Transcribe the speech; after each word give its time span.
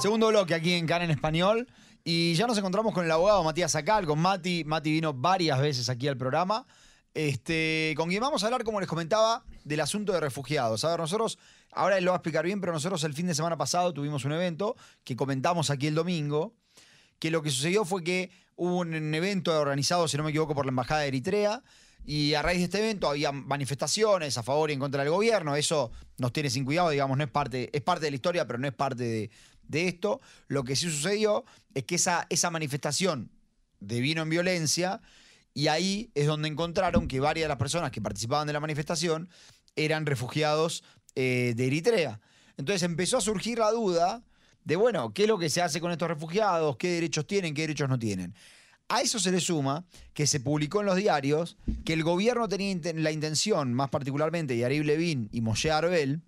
Segundo 0.00 0.28
bloque 0.28 0.54
aquí 0.54 0.72
en 0.72 0.86
Can 0.86 1.02
en 1.02 1.10
Español. 1.10 1.68
Y 2.04 2.32
ya 2.32 2.46
nos 2.46 2.56
encontramos 2.56 2.94
con 2.94 3.04
el 3.04 3.10
abogado 3.10 3.44
Matías 3.44 3.74
Acal, 3.74 4.06
con 4.06 4.18
Mati. 4.18 4.64
Mati 4.64 4.90
vino 4.90 5.12
varias 5.12 5.60
veces 5.60 5.90
aquí 5.90 6.08
al 6.08 6.16
programa. 6.16 6.66
Este, 7.12 7.92
con 7.98 8.08
quien 8.08 8.22
vamos 8.22 8.42
a 8.42 8.46
hablar, 8.46 8.64
como 8.64 8.80
les 8.80 8.88
comentaba, 8.88 9.44
del 9.62 9.80
asunto 9.80 10.14
de 10.14 10.20
refugiados. 10.20 10.86
A 10.86 10.90
ver, 10.90 11.00
nosotros, 11.00 11.38
ahora 11.72 11.98
él 11.98 12.04
lo 12.04 12.12
va 12.12 12.16
a 12.16 12.20
explicar 12.20 12.46
bien, 12.46 12.62
pero 12.62 12.72
nosotros 12.72 13.04
el 13.04 13.12
fin 13.12 13.26
de 13.26 13.34
semana 13.34 13.58
pasado 13.58 13.92
tuvimos 13.92 14.24
un 14.24 14.32
evento 14.32 14.74
que 15.04 15.16
comentamos 15.16 15.68
aquí 15.68 15.88
el 15.88 15.94
domingo, 15.94 16.54
que 17.18 17.30
lo 17.30 17.42
que 17.42 17.50
sucedió 17.50 17.84
fue 17.84 18.02
que 18.02 18.30
hubo 18.56 18.78
un 18.78 19.14
evento 19.14 19.52
organizado, 19.60 20.08
si 20.08 20.16
no 20.16 20.22
me 20.22 20.30
equivoco, 20.30 20.54
por 20.54 20.64
la 20.64 20.70
Embajada 20.70 21.02
de 21.02 21.08
Eritrea, 21.08 21.62
y 22.06 22.32
a 22.32 22.40
raíz 22.40 22.58
de 22.60 22.64
este 22.64 22.78
evento 22.78 23.08
había 23.08 23.32
manifestaciones 23.32 24.38
a 24.38 24.42
favor 24.42 24.70
y 24.70 24.72
en 24.72 24.80
contra 24.80 25.02
del 25.02 25.12
gobierno. 25.12 25.54
Eso 25.54 25.92
nos 26.16 26.32
tiene 26.32 26.48
sin 26.48 26.64
cuidado, 26.64 26.88
digamos, 26.88 27.18
no 27.18 27.24
es 27.24 27.30
parte, 27.30 27.68
es 27.72 27.82
parte 27.82 28.06
de 28.06 28.10
la 28.10 28.14
historia, 28.14 28.46
pero 28.46 28.58
no 28.58 28.66
es 28.66 28.72
parte 28.72 29.04
de, 29.04 29.30
de 29.70 29.88
esto. 29.88 30.20
Lo 30.48 30.64
que 30.64 30.76
sí 30.76 30.90
sucedió 30.90 31.44
es 31.74 31.84
que 31.84 31.94
esa, 31.94 32.26
esa 32.28 32.50
manifestación 32.50 33.30
devino 33.80 34.22
en 34.22 34.30
violencia 34.30 35.00
y 35.54 35.68
ahí 35.68 36.10
es 36.14 36.26
donde 36.26 36.48
encontraron 36.48 37.08
que 37.08 37.20
varias 37.20 37.44
de 37.44 37.48
las 37.48 37.56
personas 37.56 37.90
que 37.90 38.00
participaban 38.00 38.46
de 38.46 38.52
la 38.52 38.60
manifestación 38.60 39.28
eran 39.76 40.06
refugiados 40.06 40.84
eh, 41.14 41.54
de 41.56 41.66
Eritrea. 41.66 42.20
Entonces 42.56 42.82
empezó 42.82 43.18
a 43.18 43.20
surgir 43.20 43.58
la 43.58 43.70
duda 43.70 44.22
de, 44.64 44.76
bueno, 44.76 45.12
¿qué 45.14 45.22
es 45.22 45.28
lo 45.28 45.38
que 45.38 45.48
se 45.48 45.62
hace 45.62 45.80
con 45.80 45.90
estos 45.90 46.08
refugiados? 46.08 46.76
¿Qué 46.76 46.88
derechos 46.92 47.26
tienen? 47.26 47.54
¿Qué 47.54 47.62
derechos 47.62 47.88
no 47.88 47.98
tienen? 47.98 48.34
A 48.88 49.00
eso 49.00 49.18
se 49.18 49.30
le 49.30 49.40
suma 49.40 49.84
que 50.12 50.26
se 50.26 50.40
publicó 50.40 50.80
en 50.80 50.86
los 50.86 50.96
diarios 50.96 51.56
que 51.84 51.92
el 51.92 52.02
gobierno 52.02 52.48
tenía 52.48 52.76
la 52.94 53.12
intención, 53.12 53.72
más 53.72 53.88
particularmente 53.88 54.56
Yarib 54.56 54.84
Levin 54.84 55.28
y 55.32 55.40
Moshe 55.40 55.70
Arbel, 55.70 56.20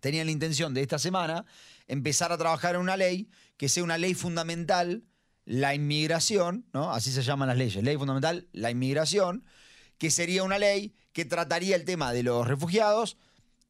tenían 0.00 0.26
la 0.26 0.32
intención 0.32 0.74
de 0.74 0.82
esta 0.82 0.98
semana 0.98 1.44
empezar 1.92 2.32
a 2.32 2.38
trabajar 2.38 2.74
en 2.74 2.80
una 2.80 2.96
ley 2.96 3.28
que 3.58 3.68
sea 3.68 3.84
una 3.84 3.98
ley 3.98 4.14
fundamental, 4.14 5.04
la 5.44 5.74
inmigración, 5.74 6.64
¿no? 6.72 6.90
Así 6.90 7.12
se 7.12 7.22
llaman 7.22 7.48
las 7.48 7.58
leyes, 7.58 7.84
ley 7.84 7.96
fundamental, 7.96 8.48
la 8.52 8.70
inmigración, 8.70 9.44
que 9.98 10.10
sería 10.10 10.42
una 10.42 10.58
ley 10.58 10.94
que 11.12 11.26
trataría 11.26 11.76
el 11.76 11.84
tema 11.84 12.12
de 12.12 12.22
los 12.22 12.48
refugiados, 12.48 13.18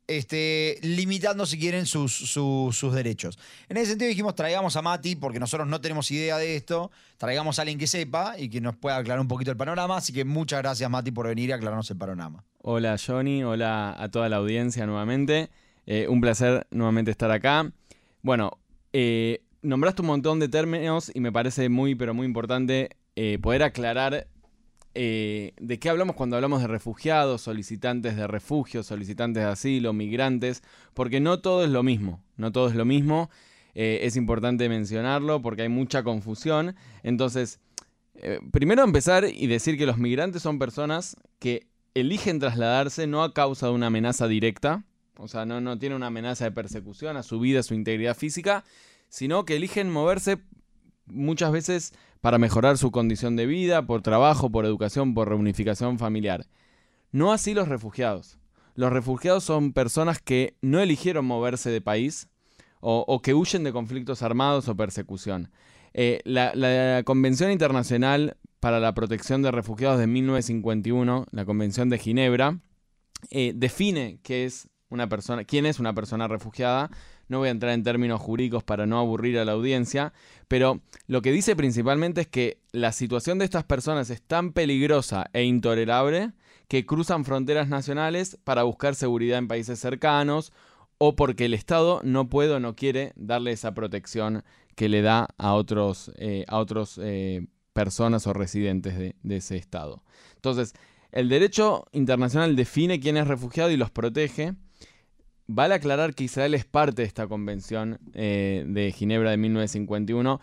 este, 0.06 0.78
limitando, 0.82 1.46
si 1.46 1.58
quieren, 1.58 1.84
sus, 1.84 2.14
sus, 2.14 2.94
derechos. 2.94 3.38
En 3.68 3.76
ese 3.76 3.90
sentido 3.90 4.08
dijimos, 4.08 4.36
traigamos 4.36 4.76
a 4.76 4.82
Mati, 4.82 5.16
porque 5.16 5.40
nosotros 5.40 5.66
no 5.66 5.80
tenemos 5.80 6.08
idea 6.12 6.38
de 6.38 6.54
esto, 6.54 6.92
traigamos 7.18 7.58
a 7.58 7.62
alguien 7.62 7.78
que 7.78 7.88
sepa 7.88 8.38
y 8.38 8.48
que 8.48 8.60
nos 8.60 8.76
pueda 8.76 8.98
aclarar 8.98 9.20
un 9.20 9.28
poquito 9.28 9.50
el 9.50 9.56
panorama, 9.56 9.96
así 9.96 10.12
que 10.12 10.24
muchas 10.24 10.60
gracias 10.60 10.88
Mati 10.88 11.10
por 11.10 11.26
venir 11.26 11.50
y 11.50 11.52
aclararnos 11.52 11.90
el 11.90 11.96
panorama. 11.96 12.44
Hola 12.58 12.96
Johnny, 13.04 13.42
hola 13.42 13.96
a 13.98 14.08
toda 14.10 14.28
la 14.28 14.36
audiencia 14.36 14.86
nuevamente, 14.86 15.50
eh, 15.86 16.06
un 16.08 16.20
placer 16.20 16.68
nuevamente 16.70 17.10
estar 17.10 17.30
acá. 17.32 17.72
Bueno, 18.24 18.52
eh, 18.92 19.42
nombraste 19.62 20.02
un 20.02 20.06
montón 20.06 20.38
de 20.38 20.48
términos 20.48 21.10
y 21.12 21.18
me 21.18 21.32
parece 21.32 21.68
muy, 21.68 21.96
pero 21.96 22.14
muy 22.14 22.24
importante 22.24 22.90
eh, 23.16 23.40
poder 23.42 23.64
aclarar 23.64 24.28
eh, 24.94 25.54
de 25.60 25.78
qué 25.80 25.90
hablamos 25.90 26.14
cuando 26.14 26.36
hablamos 26.36 26.60
de 26.62 26.68
refugiados, 26.68 27.42
solicitantes 27.42 28.14
de 28.14 28.28
refugio, 28.28 28.84
solicitantes 28.84 29.42
de 29.42 29.48
asilo, 29.48 29.92
migrantes, 29.92 30.62
porque 30.94 31.18
no 31.18 31.40
todo 31.40 31.64
es 31.64 31.70
lo 31.70 31.82
mismo, 31.82 32.22
no 32.36 32.52
todo 32.52 32.68
es 32.68 32.76
lo 32.76 32.84
mismo. 32.84 33.28
es 33.74 34.16
importante 34.16 34.68
mencionarlo 34.68 35.42
porque 35.42 35.62
hay 35.62 35.68
mucha 35.68 36.04
confusión. 36.04 36.76
Entonces, 37.02 37.58
primero 38.52 38.84
empezar 38.84 39.24
y 39.24 39.48
decir 39.48 39.76
que 39.76 39.86
los 39.86 39.98
migrantes 39.98 40.42
son 40.42 40.60
personas 40.60 41.16
que 41.40 41.66
eligen 41.94 42.38
trasladarse 42.38 43.08
no 43.08 43.24
a 43.24 43.34
causa 43.34 43.66
de 43.66 43.72
una 43.72 43.88
amenaza 43.88 44.28
directa, 44.28 44.84
o 45.22 45.28
sea, 45.28 45.46
no, 45.46 45.60
no 45.60 45.78
tiene 45.78 45.94
una 45.94 46.08
amenaza 46.08 46.44
de 46.44 46.50
persecución 46.50 47.16
a 47.16 47.22
su 47.22 47.38
vida, 47.38 47.60
a 47.60 47.62
su 47.62 47.74
integridad 47.74 48.16
física, 48.16 48.64
sino 49.08 49.44
que 49.44 49.54
eligen 49.54 49.88
moverse 49.88 50.38
muchas 51.06 51.52
veces 51.52 51.94
para 52.20 52.38
mejorar 52.38 52.76
su 52.76 52.90
condición 52.90 53.36
de 53.36 53.46
vida, 53.46 53.86
por 53.86 54.02
trabajo, 54.02 54.50
por 54.50 54.66
educación, 54.66 55.14
por 55.14 55.28
reunificación 55.28 56.00
familiar. 56.00 56.46
No 57.12 57.32
así 57.32 57.54
los 57.54 57.68
refugiados. 57.68 58.40
Los 58.74 58.92
refugiados 58.92 59.44
son 59.44 59.72
personas 59.72 60.20
que 60.20 60.56
no 60.60 60.80
eligieron 60.80 61.24
moverse 61.24 61.70
de 61.70 61.80
país 61.80 62.28
o, 62.80 63.22
que 63.22 63.32
huyen 63.32 63.62
de 63.62 63.72
conflictos 63.72 64.22
armados 64.22 64.66
o 64.66 64.76
persecución. 64.76 65.52
Eh, 65.94 66.20
la, 66.24 67.02
Convención 67.04 67.52
Internacional 67.52 68.38
para 68.58 68.80
la 68.80 68.92
Protección 68.92 69.40
de 69.42 69.52
Refugiados 69.52 70.00
de 70.00 70.08
1951, 70.08 71.26
la 71.30 71.44
Convención 71.44 71.90
de 71.90 71.98
Ginebra, 71.98 72.58
eh, 73.30 73.52
define 73.54 74.18
qué 74.24 74.46
es 74.46 74.68
una 74.92 75.08
persona, 75.08 75.44
quién 75.44 75.64
es 75.66 75.80
una 75.80 75.94
persona 75.94 76.28
refugiada. 76.28 76.90
No 77.28 77.38
voy 77.38 77.48
a 77.48 77.52
entrar 77.52 77.72
en 77.72 77.82
términos 77.82 78.20
jurídicos 78.20 78.62
para 78.62 78.86
no 78.86 78.98
aburrir 78.98 79.38
a 79.38 79.44
la 79.44 79.52
audiencia, 79.52 80.12
pero 80.48 80.80
lo 81.06 81.22
que 81.22 81.32
dice 81.32 81.56
principalmente 81.56 82.20
es 82.20 82.28
que 82.28 82.60
la 82.72 82.92
situación 82.92 83.38
de 83.38 83.46
estas 83.46 83.64
personas 83.64 84.10
es 84.10 84.20
tan 84.22 84.52
peligrosa 84.52 85.30
e 85.32 85.44
intolerable 85.44 86.32
que 86.68 86.84
cruzan 86.84 87.24
fronteras 87.24 87.68
nacionales 87.68 88.38
para 88.44 88.64
buscar 88.64 88.94
seguridad 88.94 89.38
en 89.38 89.48
países 89.48 89.78
cercanos 89.78 90.52
o 90.98 91.16
porque 91.16 91.46
el 91.46 91.54
Estado 91.54 92.00
no 92.04 92.28
puede 92.28 92.52
o 92.52 92.60
no 92.60 92.76
quiere 92.76 93.12
darle 93.16 93.52
esa 93.52 93.72
protección 93.72 94.44
que 94.76 94.88
le 94.88 95.02
da 95.02 95.28
a 95.38 95.54
otros, 95.54 96.12
eh, 96.16 96.44
a 96.48 96.58
otros 96.58 97.00
eh, 97.02 97.46
personas 97.72 98.26
o 98.26 98.32
residentes 98.32 98.98
de, 98.98 99.16
de 99.22 99.36
ese 99.36 99.56
Estado. 99.56 100.02
Entonces, 100.36 100.74
el 101.12 101.28
derecho 101.28 101.86
internacional 101.92 102.56
define 102.56 103.00
quién 103.00 103.16
es 103.16 103.26
refugiado 103.26 103.70
y 103.70 103.76
los 103.76 103.90
protege 103.90 104.54
Vale 105.46 105.74
aclarar 105.74 106.14
que 106.14 106.24
Israel 106.24 106.54
es 106.54 106.64
parte 106.64 107.02
de 107.02 107.08
esta 107.08 107.26
convención 107.26 107.98
eh, 108.14 108.64
de 108.66 108.92
Ginebra 108.92 109.30
de 109.30 109.36
1951. 109.36 110.40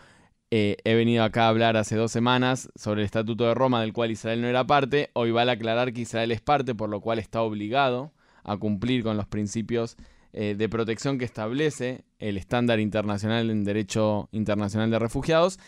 Eh, 0.52 0.76
he 0.84 0.94
venido 0.94 1.22
acá 1.24 1.44
a 1.44 1.48
hablar 1.48 1.76
hace 1.76 1.96
dos 1.96 2.10
semanas 2.10 2.68
sobre 2.74 3.02
el 3.02 3.06
Estatuto 3.06 3.46
de 3.46 3.54
Roma, 3.54 3.80
del 3.80 3.92
cual 3.92 4.10
Israel 4.10 4.40
no 4.40 4.48
era 4.48 4.66
parte. 4.66 5.10
Hoy 5.14 5.30
vale 5.30 5.52
aclarar 5.52 5.92
que 5.92 6.02
Israel 6.02 6.32
es 6.32 6.40
parte, 6.40 6.74
por 6.74 6.90
lo 6.90 7.00
cual 7.00 7.18
está 7.18 7.40
obligado 7.42 8.12
a 8.42 8.56
cumplir 8.56 9.02
con 9.02 9.16
los 9.16 9.26
principios 9.26 9.96
eh, 10.32 10.54
de 10.56 10.68
protección 10.68 11.18
que 11.18 11.24
establece 11.24 12.04
el 12.18 12.36
estándar 12.36 12.80
internacional 12.80 13.50
en 13.50 13.64
derecho 13.64 14.28
internacional 14.32 14.90
de 14.90 14.98
refugiados. 14.98 15.58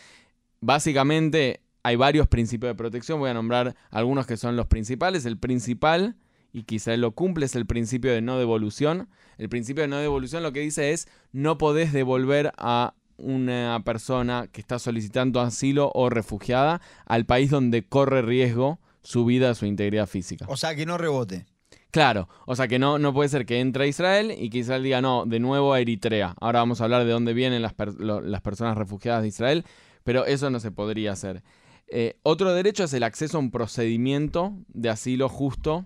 Básicamente 0.61 1.61
hay 1.83 1.95
varios 1.97 2.27
principios 2.27 2.69
de 2.69 2.75
protección, 2.75 3.19
voy 3.19 3.29
a 3.29 3.33
nombrar 3.33 3.75
algunos 3.89 4.25
que 4.25 4.37
son 4.37 4.55
los 4.55 4.67
principales. 4.67 5.25
El 5.25 5.37
principal 5.37 6.15
y 6.53 6.63
quizá 6.63 6.95
lo 6.95 7.11
cumple, 7.11 7.47
es 7.47 7.55
el 7.55 7.65
principio 7.65 8.13
de 8.13 8.21
no 8.21 8.37
devolución. 8.37 9.09
El 9.37 9.49
principio 9.49 9.81
de 9.81 9.87
no 9.87 9.97
devolución 9.97 10.43
lo 10.43 10.53
que 10.53 10.59
dice 10.59 10.91
es 10.91 11.07
no 11.31 11.57
podés 11.57 11.91
devolver 11.91 12.53
a 12.57 12.93
una 13.17 13.81
persona 13.83 14.47
que 14.51 14.61
está 14.61 14.77
solicitando 14.79 15.41
asilo 15.41 15.91
o 15.95 16.09
refugiada 16.09 16.81
al 17.05 17.25
país 17.25 17.49
donde 17.49 17.83
corre 17.83 18.21
riesgo 18.21 18.79
su 19.01 19.25
vida, 19.25 19.55
su 19.55 19.65
integridad 19.65 20.07
física. 20.07 20.45
O 20.47 20.55
sea, 20.55 20.75
que 20.75 20.85
no 20.85 20.97
rebote. 20.97 21.45
Claro, 21.91 22.27
o 22.45 22.55
sea 22.55 22.67
que 22.67 22.79
no, 22.79 22.97
no 22.97 23.13
puede 23.13 23.29
ser 23.29 23.45
que 23.45 23.59
entre 23.59 23.85
a 23.85 23.87
Israel 23.87 24.33
y 24.35 24.49
que 24.49 24.59
Israel 24.59 24.83
diga 24.83 25.01
no, 25.01 25.25
de 25.25 25.39
nuevo 25.39 25.73
a 25.73 25.79
Eritrea. 25.79 26.35
Ahora 26.39 26.59
vamos 26.59 26.81
a 26.81 26.85
hablar 26.85 27.05
de 27.05 27.11
dónde 27.11 27.33
vienen 27.33 27.61
las, 27.61 27.73
las 27.97 28.41
personas 28.41 28.77
refugiadas 28.77 29.21
de 29.21 29.27
Israel, 29.27 29.65
pero 30.03 30.25
eso 30.25 30.49
no 30.49 30.59
se 30.59 30.71
podría 30.71 31.11
hacer. 31.11 31.43
Eh, 31.87 32.17
otro 32.23 32.53
derecho 32.53 32.83
es 32.83 32.93
el 32.93 33.03
acceso 33.03 33.37
a 33.37 33.39
un 33.39 33.51
procedimiento 33.51 34.53
de 34.69 34.89
asilo 34.89 35.29
justo 35.29 35.85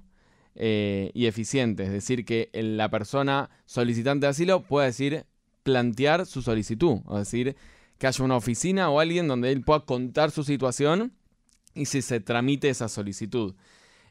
eh, 0.60 1.12
y 1.14 1.28
eficiente. 1.28 1.84
Es 1.84 1.92
decir, 1.92 2.26
que 2.26 2.50
la 2.52 2.90
persona 2.90 3.52
solicitante 3.66 4.26
de 4.26 4.32
asilo 4.32 4.64
pueda 4.64 4.88
decir, 4.88 5.26
plantear 5.62 6.26
su 6.26 6.42
solicitud. 6.42 7.02
Es 7.12 7.20
decir, 7.20 7.56
que 8.00 8.08
haya 8.08 8.26
una 8.26 8.36
oficina 8.36 8.90
o 8.90 9.00
alguien 9.00 9.28
donde 9.28 9.52
él 9.52 9.62
pueda 9.62 9.82
contar 9.82 10.32
su 10.32 10.44
situación 10.44 11.14
y 11.76 11.86
si 11.86 12.02
se 12.02 12.20
tramite 12.20 12.70
esa 12.70 12.90
solicitud. 12.90 13.54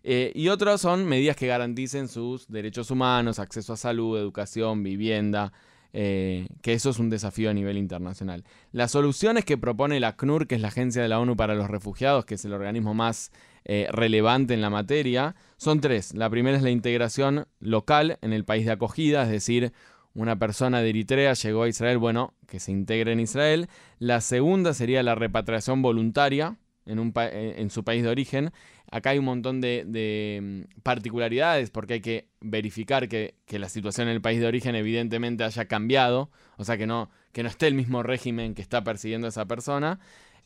Eh, 0.05 0.31
y 0.37 0.49
otros 0.49 0.81
son 0.81 1.05
medidas 1.05 1.35
que 1.35 1.49
garanticen 1.49 2.07
sus 2.07 2.47
derechos 2.47 2.93
humanos, 2.93 3.41
acceso 3.41 3.73
a 3.73 3.77
salud, 3.77 4.17
educación, 4.17 4.85
vivienda, 4.85 5.53
eh, 5.93 6.47
que 6.63 6.75
eso 6.75 6.91
es 6.91 7.01
un 7.01 7.11
desafío 7.11 7.51
a 7.51 7.55
nivel 7.55 7.77
internacional. 7.77 8.45
Las 8.71 8.93
soluciones 8.93 9.45
que 9.45 9.59
propone 9.59 9.99
la 9.99 10.09
ACNUR, 10.09 10.47
que 10.47 10.55
es 10.55 10.61
la 10.61 10.69
Agencia 10.69 11.03
de 11.03 11.09
la 11.09 11.19
ONU 11.19 11.37
para 11.37 11.57
los 11.57 11.69
Refugiados, 11.69 12.25
que 12.25 12.37
es 12.37 12.45
el 12.45 12.53
organismo 12.53 12.95
más 12.95 13.33
eh, 13.69 13.89
relevante 13.91 14.55
en 14.55 14.61
la 14.61 14.71
materia, 14.71 15.35
son 15.57 15.81
tres. 15.81 16.15
La 16.15 16.31
primera 16.31 16.57
es 16.57 16.63
la 16.63 16.71
integración 16.71 17.49
local 17.59 18.17
en 18.23 18.33
el 18.33 18.45
país 18.45 18.65
de 18.65 18.71
acogida, 18.71 19.25
es 19.25 19.29
decir, 19.29 19.73
una 20.15 20.39
persona 20.39 20.81
de 20.81 20.91
Eritrea 20.91 21.33
llegó 21.33 21.65
a 21.65 21.69
Israel, 21.69 21.99
bueno, 21.99 22.33
que 22.47 22.61
se 22.61 22.71
integre 22.71 23.11
en 23.11 23.19
Israel. 23.19 23.69
La 23.99 24.21
segunda 24.21 24.73
sería 24.73 25.03
la 25.03 25.17
repatriación 25.17 25.83
voluntaria 25.83 26.57
en, 26.87 27.13
eh, 27.17 27.67
su 27.69 27.83
país 27.83 28.05
de 28.05 28.09
origen. 28.09 28.53
Acá 28.91 29.11
hay 29.11 29.19
un 29.19 29.25
montón 29.25 29.61
de, 29.61 30.41
mm, 30.41 30.81
particularidades 30.85 31.71
porque 31.71 31.95
hay 31.95 32.01
que 32.01 32.29
verificar 32.41 33.09
que, 33.09 33.35
la 33.49 33.69
situación 33.69 34.07
en 34.07 34.15
el 34.15 34.21
país 34.21 34.41
de 34.41 34.47
origen 34.47 34.77
evidentemente 34.77 35.43
haya 35.43 35.65
cambiado, 35.67 36.31
o 36.57 36.65
sea 36.65 36.79
que 36.79 36.87
no, 36.87 37.11
que 37.33 37.43
no 37.43 37.49
esté 37.49 37.67
el 37.67 37.75
mismo 37.75 38.05
régimen 38.05 38.55
que 38.55 38.63
está 38.63 38.85
persiguiendo 38.85 39.27
a 39.27 39.31
esa 39.31 39.47
persona. 39.47 39.99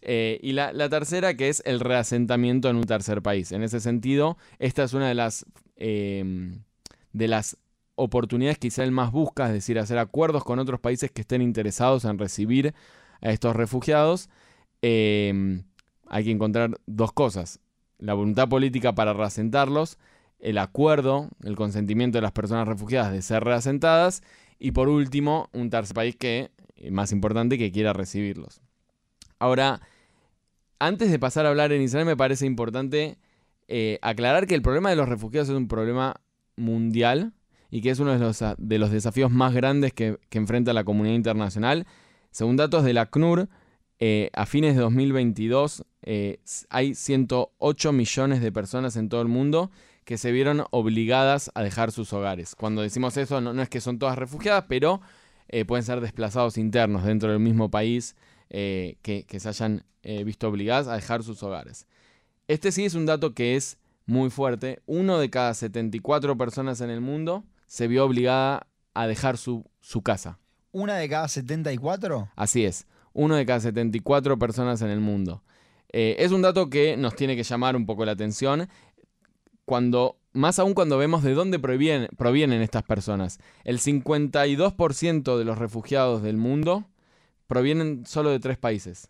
Eh, 0.03 0.39
y 0.43 0.53
la, 0.53 0.89
tercera, 0.89 1.35
que 1.35 1.49
es 1.49 1.63
el 1.67 1.81
reasentamiento 1.81 2.69
en 2.69 2.77
un 2.77 2.85
tercer 2.85 3.23
país. 3.23 3.53
En 3.53 3.63
ese 3.63 3.81
sentido, 3.81 4.39
esta 4.59 4.85
es 4.85 4.95
una 4.95 5.09
de 5.09 5.15
las, 5.15 5.45
em, 5.77 6.63
de 7.13 7.29
las 7.29 7.57
oportunidades 7.97 8.59
que 8.59 8.69
Israel 8.69 8.93
más 8.93 9.13
busca, 9.13 9.47
es 9.47 9.53
decir, 9.53 9.79
hacer 9.79 9.99
acuerdos 9.99 10.45
con 10.45 10.59
otros 10.59 10.81
países 10.81 11.11
que 11.11 11.21
estén 11.21 11.43
interesados 11.43 12.05
en 12.05 12.19
recibir 12.19 12.75
a 13.21 13.31
estos 13.31 13.55
refugiados, 13.55 14.31
eh, 14.83 15.63
hay 16.09 16.25
que 16.25 16.31
encontrar 16.31 16.81
dos 16.87 17.13
cosas. 17.13 17.61
La 17.99 18.15
voluntad 18.15 18.49
política 18.49 18.95
para 18.95 19.13
reasentarlos, 19.13 19.99
el 20.39 20.57
acuerdo, 20.59 21.29
el 21.45 21.57
consentimiento 21.57 22.19
de 22.19 22.23
las 22.23 22.33
personas 22.33 22.67
refugiadas 22.67 23.13
de 23.13 23.21
ser 23.21 23.45
reasentadas 23.45 24.23
y 24.59 24.73
por 24.73 24.89
último, 24.89 25.49
un 25.53 25.71
tercer 25.71 25.95
país 25.95 26.17
que, 26.17 26.51
eh, 26.77 26.91
más 26.91 27.13
importante, 27.13 27.59
que 27.59 27.71
quiera 27.71 27.93
recibirlos. 27.93 28.63
Ahora, 29.41 29.81
antes 30.79 31.11
de 31.11 31.19
pasar 31.19 31.47
a 31.47 31.49
hablar 31.49 31.73
en 31.73 31.83
Israel, 31.83 32.07
me 32.07 32.17
parece 32.17 32.47
importante 32.47 33.19
eh, 33.67 33.99
aclarar 34.03 34.47
que 34.47 34.55
el 34.55 34.63
problema 34.63 34.91
de 34.91 34.97
los 34.97 35.09
refugiados 35.09 35.49
es 35.49 35.57
un 35.57 35.67
problema 35.67 36.21
mundial 36.57 37.33
y 37.71 37.81
que 37.81 37.91
es 37.91 37.99
uno 37.99 38.13
de 38.13 38.21
los, 38.21 38.45
de 38.57 38.79
los 38.79 38.93
desafíos 38.93 39.33
más 39.33 39.53
grandes 39.53 39.93
que, 39.93 40.19
enfrenta 40.31 40.73
la 40.73 40.85
comunidad 40.85 41.17
internacional. 41.17 41.87
Según 42.31 42.57
datos 42.57 42.85
de 42.85 42.93
la 42.93 43.07
CNUR, 43.07 43.49
eh, 43.99 44.31
a 44.33 44.47
fines 44.47 44.77
de 44.77 44.83
2022 44.83 45.85
hay 46.71 46.95
108 46.95 47.93
millones 47.93 48.41
de 48.41 48.53
personas 48.53 48.97
en 48.97 49.09
todo 49.09 49.21
el 49.21 49.29
mundo 49.29 49.71
que 50.05 50.19
se 50.19 50.33
vieron 50.33 50.65
obligadas 50.73 51.53
a 51.55 51.63
dejar 51.63 51.93
sus 51.93 52.13
hogares. 52.13 52.57
Cuando 52.57 52.83
decimos 52.83 53.17
eso, 53.17 53.41
no, 53.41 53.63
es 53.63 53.69
que 53.69 53.81
son 53.81 53.99
todas 53.99 54.19
refugiadas, 54.19 54.65
pero 54.69 55.01
eh, 55.49 55.65
pueden 55.65 55.85
ser 55.85 56.01
desplazados 56.01 56.59
internos 56.59 57.05
dentro 57.05 57.31
del 57.31 57.39
mismo 57.39 57.71
país 57.71 58.17
eh, 58.51 58.99
que, 59.03 59.25
se 59.39 59.49
hayan 59.49 59.85
eh, 60.03 60.25
visto 60.25 60.49
obligadas 60.49 60.89
a 60.89 60.95
dejar 60.95 61.23
sus 61.23 61.43
hogares. 61.43 61.87
Este 62.49 62.73
sí 62.73 62.85
es 62.85 62.95
un 62.95 63.07
dato 63.07 63.35
que 63.35 63.57
es 63.57 63.79
muy 64.07 64.31
fuerte. 64.31 64.83
Uno 64.87 65.19
de 65.19 65.31
cada 65.31 65.55
74 65.55 66.37
personas 66.37 66.81
en 66.81 66.91
el 66.91 67.01
mundo 67.01 67.45
se 67.67 67.87
vio 67.87 68.05
obligada 68.05 68.67
a 68.93 69.07
dejar 69.07 69.39
su, 69.39 69.65
su 69.81 70.03
casa. 70.03 70.39
¿Una 70.73 70.97
de 70.97 71.09
cada 71.09 71.29
74? 71.29 72.31
Así 72.37 72.65
es. 72.65 72.87
Uno 73.13 73.37
de 73.37 73.47
cada 73.47 73.61
74 73.61 74.39
personas 74.39 74.83
en 74.83 74.89
el 74.91 75.01
mundo. 75.01 75.43
es 75.93 76.31
un 76.31 76.43
dato 76.43 76.71
que 76.71 76.97
nos 76.97 77.17
tiene 77.17 77.37
que 77.37 77.43
llamar 77.43 77.75
un 77.75 77.87
poco 77.87 78.05
la 78.05 78.13
atención 78.13 78.69
cuando, 79.71 80.19
más 80.33 80.59
aún 80.59 80.75
cuando 80.75 80.99
vemos 80.99 81.23
de 81.23 81.33
dónde 81.33 81.61
provienen, 81.61 82.09
provienen 82.17 82.61
estas 82.61 82.83
personas. 82.83 83.39
El 83.63 83.79
52% 83.79 85.39
de 85.39 85.45
los 85.45 85.59
refugiados 85.59 86.23
del 86.23 86.37
mundo 86.37 86.90
provienen 87.51 88.07
solo 88.07 88.31
de 88.31 88.39
tres 88.39 88.59
países. 88.59 89.09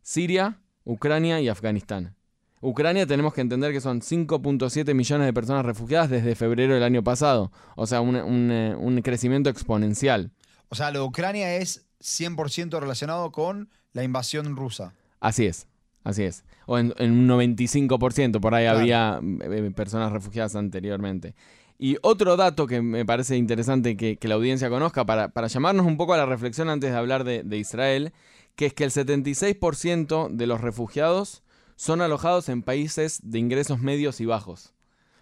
Siria, 0.00 0.62
Ucrania 0.84 1.42
y 1.42 1.50
Afganistán. 1.50 2.16
Ucrania 2.62 3.06
tenemos 3.06 3.34
que 3.34 3.42
entender 3.42 3.70
que 3.70 3.82
son 3.82 4.00
5.7 4.00 4.94
millones 4.94 5.26
de 5.26 5.32
personas 5.34 5.66
refugiadas 5.66 6.08
desde 6.08 6.34
febrero 6.34 6.72
del 6.72 6.82
año 6.82 7.04
pasado. 7.04 7.52
O 7.74 7.86
sea, 7.86 8.00
un, 8.00 8.16
un 8.16 9.02
crecimiento 9.02 9.50
exponencial. 9.50 10.32
O 10.70 10.74
sea, 10.74 10.90
lo 10.90 11.00
de 11.00 11.04
Ucrania 11.04 11.56
es 11.56 11.86
100% 12.00 12.80
relacionado 12.80 13.30
con 13.30 13.68
la 13.92 14.04
invasión 14.04 14.56
rusa. 14.56 14.94
Así 15.20 15.44
es. 15.44 15.66
Así 16.02 16.22
es. 16.22 16.44
O 16.64 16.78
en, 16.78 16.94
un 16.98 17.28
95%, 17.28 18.40
por 18.40 18.54
ahí 18.54 18.64
había 18.64 19.20
eh, 19.20 19.70
personas 19.76 20.12
refugiadas 20.12 20.56
anteriormente. 20.56 21.34
Y 21.78 21.96
otro 22.02 22.36
dato 22.36 22.66
que 22.66 22.80
me 22.80 23.04
parece 23.04 23.36
interesante 23.36 23.96
que, 23.96 24.18
la 24.22 24.34
audiencia 24.34 24.70
conozca 24.70 25.04
para, 25.04 25.46
llamarnos 25.46 25.86
un 25.86 25.96
poco 25.96 26.14
a 26.14 26.16
la 26.16 26.26
reflexión 26.26 26.68
antes 26.68 26.90
de 26.90 26.96
hablar 26.96 27.24
de, 27.24 27.42
de 27.42 27.58
Israel, 27.58 28.12
que 28.54 28.66
es 28.66 28.74
que 28.74 28.84
el 28.84 28.90
76% 28.90 30.30
de 30.30 30.46
los 30.46 30.60
refugiados 30.60 31.42
son 31.76 32.00
alojados 32.00 32.48
en 32.48 32.62
países 32.62 33.20
de 33.22 33.38
ingresos 33.38 33.80
medios 33.80 34.20
y 34.20 34.26
bajos. 34.26 34.72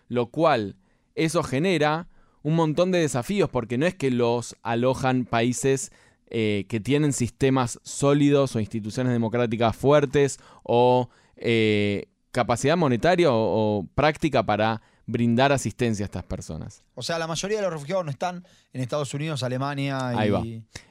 Lo 0.09 0.27
cual, 0.27 0.77
eso 1.15 1.43
genera 1.43 2.09
un 2.43 2.55
montón 2.55 2.93
de 2.93 3.01
desafíos, 3.01 3.51
porque 3.51 3.79
no 3.79 3.87
es 3.87 3.95
que 3.95 4.11
los 4.11 4.56
alojan 4.62 5.25
países 5.25 5.91
eh, 6.29 6.67
que 6.69 6.81
tienen 6.81 7.12
sistemas 7.12 7.81
sólidos 7.83 8.55
o 8.55 8.61
instituciones 8.61 9.12
democráticas 9.12 9.77
fuertes 9.77 10.39
o 10.62 11.09
eh, 11.37 12.06
capacidad 12.33 12.77
monetaria 12.77 13.29
o, 13.31 13.87
práctica 13.95 14.45
para 14.45 14.83
brindar 15.06 15.53
asistencia 15.53 16.05
a 16.05 16.06
estas 16.06 16.25
personas. 16.25 16.83
O 16.95 17.03
sea, 17.03 17.19
la 17.19 17.27
mayoría 17.27 17.59
de 17.59 17.62
los 17.65 17.73
refugiados 17.73 18.05
no 18.05 18.11
están 18.11 18.47
en 18.73 18.81
Estados 18.81 19.12
Unidos, 19.15 19.43
Alemania 19.43 20.12
y... 20.15 20.19
Ahí 20.19 20.31
va. 20.31 20.43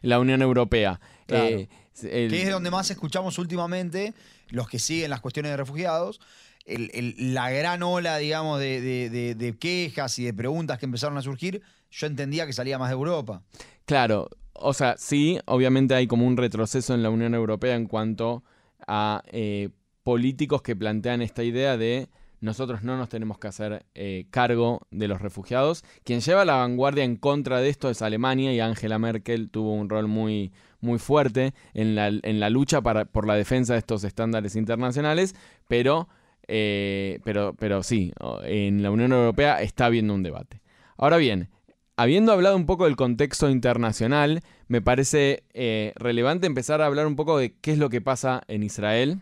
La 0.01 0.19
Unión 0.19 0.41
Europea. 0.41 0.99
Eh, 1.27 1.67
que 1.99 2.41
es 2.41 2.51
donde 2.51 2.71
más 2.71 2.89
escuchamos 2.91 3.37
últimamente 3.37 4.13
los 4.49 4.67
que 4.67 4.79
siguen 4.79 5.09
las 5.09 5.21
cuestiones 5.21 5.51
de 5.51 5.57
refugiados. 5.57 6.19
la 6.65 7.49
gran 7.51 7.83
ola, 7.83 8.17
digamos, 8.17 8.59
de, 8.59 9.09
de, 9.35 9.57
quejas 9.57 10.17
y 10.19 10.25
de 10.25 10.33
preguntas 10.33 10.79
que 10.79 10.85
empezaron 10.85 11.17
a 11.17 11.21
surgir, 11.21 11.61
yo 11.91 12.07
entendía 12.07 12.45
que 12.45 12.53
salía 12.53 12.77
más 12.77 12.89
de 12.89 12.93
Europa. 12.93 13.43
Claro, 13.85 14.29
o 14.53 14.73
sea, 14.73 14.95
sí, 14.97 15.39
obviamente 15.45 15.93
hay 15.95 16.07
como 16.07 16.25
un 16.25 16.37
retroceso 16.37 16.93
en 16.93 17.03
la 17.03 17.09
Unión 17.09 17.33
Europea 17.33 17.75
en 17.75 17.87
cuanto 17.87 18.43
a 18.87 19.23
eh, 19.31 19.69
políticos 20.03 20.61
que 20.61 20.75
plantean 20.75 21.21
esta 21.21 21.43
idea 21.43 21.77
de 21.77 22.09
nosotros 22.43 22.83
no 22.83 22.97
nos 22.97 23.07
tenemos 23.07 23.37
que 23.37 23.47
hacer 23.47 23.85
eh, 23.95 24.25
cargo 24.29 24.85
de 24.91 25.07
los 25.07 25.21
refugiados. 25.21 25.85
Quien 26.03 26.19
lleva 26.19 26.43
la 26.43 26.57
vanguardia 26.57 27.05
en 27.05 27.15
contra 27.15 27.61
de 27.61 27.69
esto 27.69 27.89
es 27.89 28.01
Alemania 28.01 28.51
y 28.51 28.59
Angela 28.59 28.99
Merkel 28.99 29.49
tuvo 29.49 29.73
un 29.73 29.89
rol 29.89 30.09
muy, 30.09 30.51
muy 30.81 30.99
fuerte 30.99 31.53
en 31.73 31.95
la, 31.95 32.09
en 32.09 32.39
la 32.41 32.49
lucha 32.49 32.81
para, 32.81 33.05
por 33.05 33.25
la 33.25 33.35
defensa 33.35 33.73
de 33.73 33.79
estos 33.79 34.03
estándares 34.03 34.57
internacionales, 34.57 35.35
pero, 35.69 36.09
eh, 36.49 37.21
pero, 37.23 37.55
pero 37.57 37.81
sí, 37.81 38.11
en 38.43 38.83
la 38.83 38.91
Unión 38.91 39.13
Europea 39.13 39.61
está 39.61 39.85
habiendo 39.85 40.13
un 40.13 40.21
debate. 40.21 40.61
Ahora 40.97 41.15
bien, 41.15 41.47
habiendo 41.95 42.33
hablado 42.33 42.57
un 42.57 42.65
poco 42.65 42.83
del 42.83 42.97
contexto 42.97 43.49
internacional, 43.49 44.41
me 44.67 44.81
parece 44.81 45.45
eh, 45.53 45.93
relevante 45.95 46.45
empezar 46.45 46.81
a 46.81 46.87
hablar 46.87 47.07
un 47.07 47.15
poco 47.15 47.37
de 47.37 47.55
qué 47.61 47.71
es 47.71 47.77
lo 47.77 47.89
que 47.89 48.01
pasa 48.01 48.43
en 48.49 48.63
Israel 48.63 49.21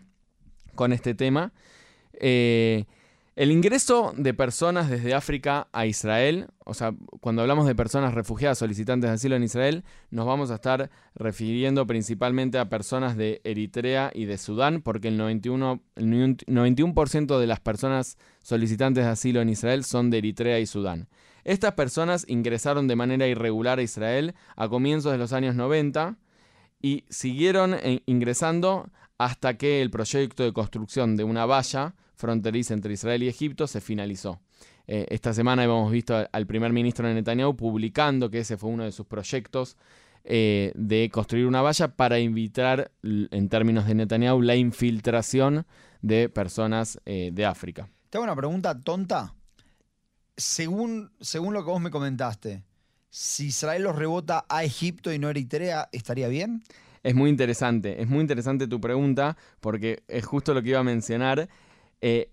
con 0.74 0.92
este 0.92 1.14
tema. 1.14 1.52
El 3.34 3.50
ingreso 3.50 4.12
de 4.14 4.34
personas 4.34 4.90
desde 4.90 5.14
África 5.14 5.68
a 5.72 5.86
Israel, 5.86 6.48
o 6.66 6.74
sea, 6.74 6.94
cuando 7.20 7.40
hablamos 7.40 7.66
de 7.66 7.74
personas 7.74 8.12
refugiadas 8.12 8.58
solicitantes 8.58 9.08
de 9.08 9.14
asilo 9.14 9.36
en 9.36 9.42
Israel, 9.42 9.84
nos 10.10 10.26
vamos 10.26 10.50
a 10.50 10.56
estar 10.56 10.90
refiriendo 11.14 11.86
principalmente 11.86 12.58
a 12.58 12.68
personas 12.68 13.16
de 13.16 13.40
Eritrea 13.44 14.10
y 14.14 14.26
de 14.26 14.36
Sudán, 14.36 14.82
porque 14.82 15.08
el 15.08 15.18
91%, 15.18 15.80
el 15.96 16.36
91 16.46 17.38
de 17.40 17.46
las 17.46 17.60
personas 17.60 18.18
solicitantes 18.42 19.04
de 19.04 19.10
asilo 19.10 19.40
en 19.40 19.48
Israel 19.48 19.84
son 19.84 20.10
de 20.10 20.18
Eritrea 20.18 20.60
y 20.60 20.66
Sudán. 20.66 21.08
Estas 21.44 21.72
personas 21.72 22.26
ingresaron 22.28 22.86
de 22.86 22.96
manera 22.96 23.26
irregular 23.26 23.78
a 23.78 23.82
Israel 23.82 24.34
a 24.56 24.68
comienzos 24.68 25.10
de 25.10 25.18
los 25.18 25.32
años 25.32 25.54
90 25.54 26.18
y 26.82 27.04
siguieron 27.08 27.74
eh, 27.74 28.02
ingresando 28.06 28.90
hasta 29.24 29.56
que 29.56 29.82
el 29.82 29.90
proyecto 29.90 30.42
de 30.42 30.52
construcción 30.52 31.16
de 31.16 31.24
una 31.24 31.46
valla 31.46 31.94
fronteriza 32.14 32.74
entre 32.74 32.94
Israel 32.94 33.22
y 33.22 33.28
Egipto 33.28 33.66
se 33.66 33.80
finalizó. 33.80 34.40
Eh, 34.86 35.06
esta 35.10 35.32
semana 35.32 35.64
hemos 35.64 35.90
visto 35.90 36.26
al 36.30 36.46
primer 36.46 36.72
ministro 36.72 37.12
Netanyahu 37.12 37.56
publicando 37.56 38.30
que 38.30 38.40
ese 38.40 38.56
fue 38.56 38.70
uno 38.70 38.84
de 38.84 38.92
sus 38.92 39.06
proyectos 39.06 39.76
eh, 40.24 40.72
de 40.74 41.10
construir 41.10 41.46
una 41.46 41.62
valla 41.62 41.96
para 41.96 42.18
evitar, 42.18 42.90
en 43.02 43.48
términos 43.48 43.86
de 43.86 43.94
Netanyahu, 43.94 44.42
la 44.42 44.56
infiltración 44.56 45.66
de 46.00 46.28
personas 46.28 47.00
de 47.04 47.46
África. 47.46 47.88
Tengo 48.10 48.24
una 48.24 48.36
pregunta 48.36 48.78
tonta 48.78 49.34
según, 50.36 51.12
según 51.20 51.54
lo 51.54 51.64
que 51.64 51.70
vos 51.70 51.80
me 51.80 51.90
comentaste, 51.90 52.64
si 53.10 53.46
Israel 53.46 53.82
los 53.82 53.96
rebota 53.96 54.46
a 54.48 54.64
Egipto 54.64 55.12
y 55.12 55.18
no 55.18 55.28
a 55.28 55.30
Eritrea, 55.30 55.88
¿estaría 55.92 56.28
bien? 56.28 56.62
Es 57.02 57.14
muy 57.14 57.30
interesante, 57.30 58.00
es 58.00 58.08
muy 58.08 58.20
interesante 58.20 58.68
tu 58.68 58.80
pregunta, 58.80 59.36
porque 59.60 60.02
es 60.08 60.24
justo 60.24 60.54
lo 60.54 60.62
que 60.62 60.70
iba 60.70 60.78
a 60.78 60.84
mencionar. 60.84 61.48
Eh, 62.00 62.30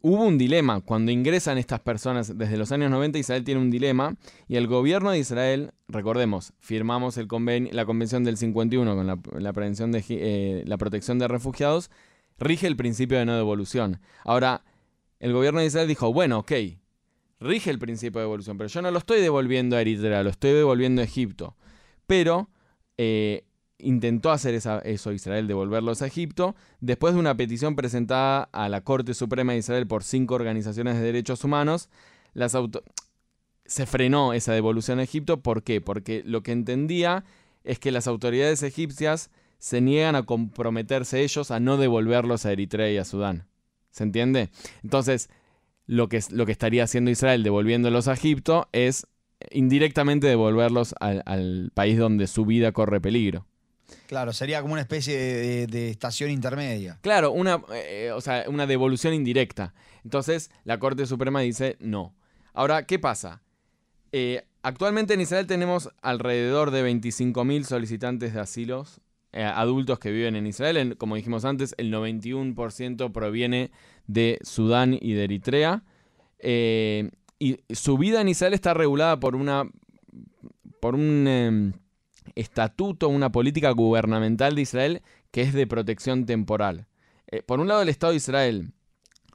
hubo 0.00 0.24
un 0.24 0.38
dilema. 0.38 0.80
Cuando 0.80 1.10
ingresan 1.10 1.58
estas 1.58 1.80
personas 1.80 2.38
desde 2.38 2.56
los 2.56 2.72
años 2.72 2.90
90, 2.90 3.18
Israel 3.18 3.44
tiene 3.44 3.60
un 3.60 3.70
dilema. 3.70 4.16
Y 4.48 4.56
el 4.56 4.66
gobierno 4.66 5.10
de 5.10 5.18
Israel, 5.18 5.72
recordemos, 5.88 6.52
firmamos 6.58 7.18
el 7.18 7.28
la 7.72 7.84
Convención 7.84 8.24
del 8.24 8.36
51 8.36 8.94
con 8.94 9.06
la, 9.06 9.52
prevención 9.52 9.92
de, 9.92 10.04
eh, 10.08 10.62
la 10.66 10.78
protección 10.78 11.18
de 11.18 11.28
refugiados, 11.28 11.90
rige 12.38 12.66
el 12.66 12.76
principio 12.76 13.18
de 13.18 13.26
no 13.26 13.36
devolución. 13.36 14.00
Ahora, 14.24 14.64
el 15.18 15.32
gobierno 15.32 15.60
de 15.60 15.66
Israel 15.66 15.88
dijo, 15.88 16.12
bueno, 16.12 16.38
ok, 16.38 16.52
rige 17.40 17.70
el 17.70 17.78
principio 17.78 18.20
de 18.20 18.26
devolución, 18.26 18.56
pero 18.58 18.68
yo 18.68 18.82
no 18.82 18.90
lo 18.90 18.98
estoy 18.98 19.20
devolviendo 19.20 19.76
a 19.76 19.80
Eritrea, 19.80 20.22
lo 20.22 20.30
estoy 20.30 20.52
devolviendo 20.52 21.02
a 21.02 21.04
Egipto. 21.04 21.56
Pero 22.06 22.48
eh, 22.96 23.44
intentó 23.78 24.30
hacer 24.30 24.54
eso 24.54 25.12
Israel, 25.12 25.46
devolverlos 25.46 26.02
a 26.02 26.06
Egipto, 26.06 26.54
después 26.80 27.14
de 27.14 27.20
una 27.20 27.36
petición 27.36 27.76
presentada 27.76 28.48
a 28.52 28.68
la 28.68 28.82
Corte 28.82 29.14
Suprema 29.14 29.52
de 29.52 29.58
Israel 29.58 29.86
por 29.86 30.02
cinco 30.02 30.34
organizaciones 30.34 30.94
de 30.94 31.02
derechos 31.02 31.44
humanos, 31.44 31.88
se 33.66 33.86
frenó 33.86 34.32
esa 34.32 34.52
devolución 34.52 34.98
a 34.98 35.02
Egipto. 35.02 35.42
¿Por 35.42 35.62
qué? 35.62 35.80
Porque 35.80 36.22
lo 36.24 36.42
que 36.42 36.52
entendía 36.52 37.24
es 37.64 37.78
que 37.78 37.90
las 37.90 38.06
autoridades 38.06 38.62
egipcias 38.62 39.30
se 39.58 39.80
niegan 39.80 40.16
a 40.16 40.22
comprometerse 40.22 41.22
ellos 41.22 41.50
a 41.50 41.60
no 41.60 41.76
devolverlos 41.76 42.46
a 42.46 42.52
Eritrea 42.52 42.90
y 42.90 42.98
a 42.98 43.04
Sudán. 43.04 43.46
¿Se 43.90 44.04
entiende? 44.04 44.50
Entonces, 44.82 45.30
lo 45.86 46.08
que, 46.08 46.20
lo 46.30 46.46
que 46.46 46.52
estaría 46.52 46.84
haciendo 46.84 47.10
Israel 47.10 47.42
devolviéndolos 47.42 48.08
a 48.08 48.12
Egipto 48.12 48.68
es 48.72 49.06
indirectamente 49.50 50.26
devolverlos 50.26 50.94
al 51.00 51.70
país 51.74 51.98
donde 51.98 52.26
su 52.26 52.44
vida 52.44 52.72
corre 52.72 53.00
peligro. 53.00 53.46
Claro, 54.06 54.32
sería 54.32 54.60
como 54.62 54.72
una 54.72 54.82
especie 54.82 55.16
de, 55.66 55.90
estación 55.90 56.30
intermedia. 56.30 56.98
Claro, 57.02 57.32
una, 57.32 57.62
eh, 57.74 58.10
o 58.14 58.20
sea, 58.20 58.44
una 58.48 58.66
devolución 58.66 59.14
indirecta. 59.14 59.74
Entonces, 60.04 60.50
la 60.64 60.78
Corte 60.78 61.06
Suprema 61.06 61.40
dice 61.40 61.76
no. 61.80 62.14
Ahora, 62.52 62.86
¿qué 62.86 62.98
pasa? 62.98 63.42
Eh, 64.12 64.44
actualmente 64.62 65.14
en 65.14 65.20
Israel 65.20 65.46
tenemos 65.46 65.90
alrededor 66.02 66.70
de 66.70 66.82
25.000 66.82 67.64
solicitantes 67.64 68.32
de 68.34 68.40
asilos 68.40 69.00
eh, 69.32 69.42
adultos 69.42 69.98
que 69.98 70.10
viven 70.10 70.36
en 70.36 70.46
Israel. 70.46 70.76
En- 70.76 70.94
como 70.94 71.16
dijimos 71.16 71.44
antes, 71.44 71.74
el 71.78 71.92
91% 71.92 73.12
proviene 73.12 73.70
de 74.06 74.38
Sudán 74.42 74.96
y 75.00 75.12
de 75.14 75.24
Eritrea. 75.24 75.82
Y 77.38 77.58
su 77.74 77.98
vida 77.98 78.20
en 78.20 78.28
Israel 78.28 78.54
está 78.54 78.72
regulada 78.72 79.20
por 79.20 79.36
una 79.36 79.64
por 80.80 80.94
un 80.94 81.26
em, 81.26 81.72
estatuto, 82.34 83.08
una 83.08 83.30
política 83.32 83.70
gubernamental 83.70 84.54
de 84.54 84.62
Israel 84.62 85.02
que 85.30 85.42
es 85.42 85.52
de 85.52 85.66
protección 85.66 86.26
temporal. 86.26 86.86
Eh, 87.28 87.42
por 87.42 87.60
un 87.60 87.68
lado, 87.68 87.82
el 87.82 87.88
Estado 87.88 88.12
de 88.12 88.18
Israel 88.18 88.72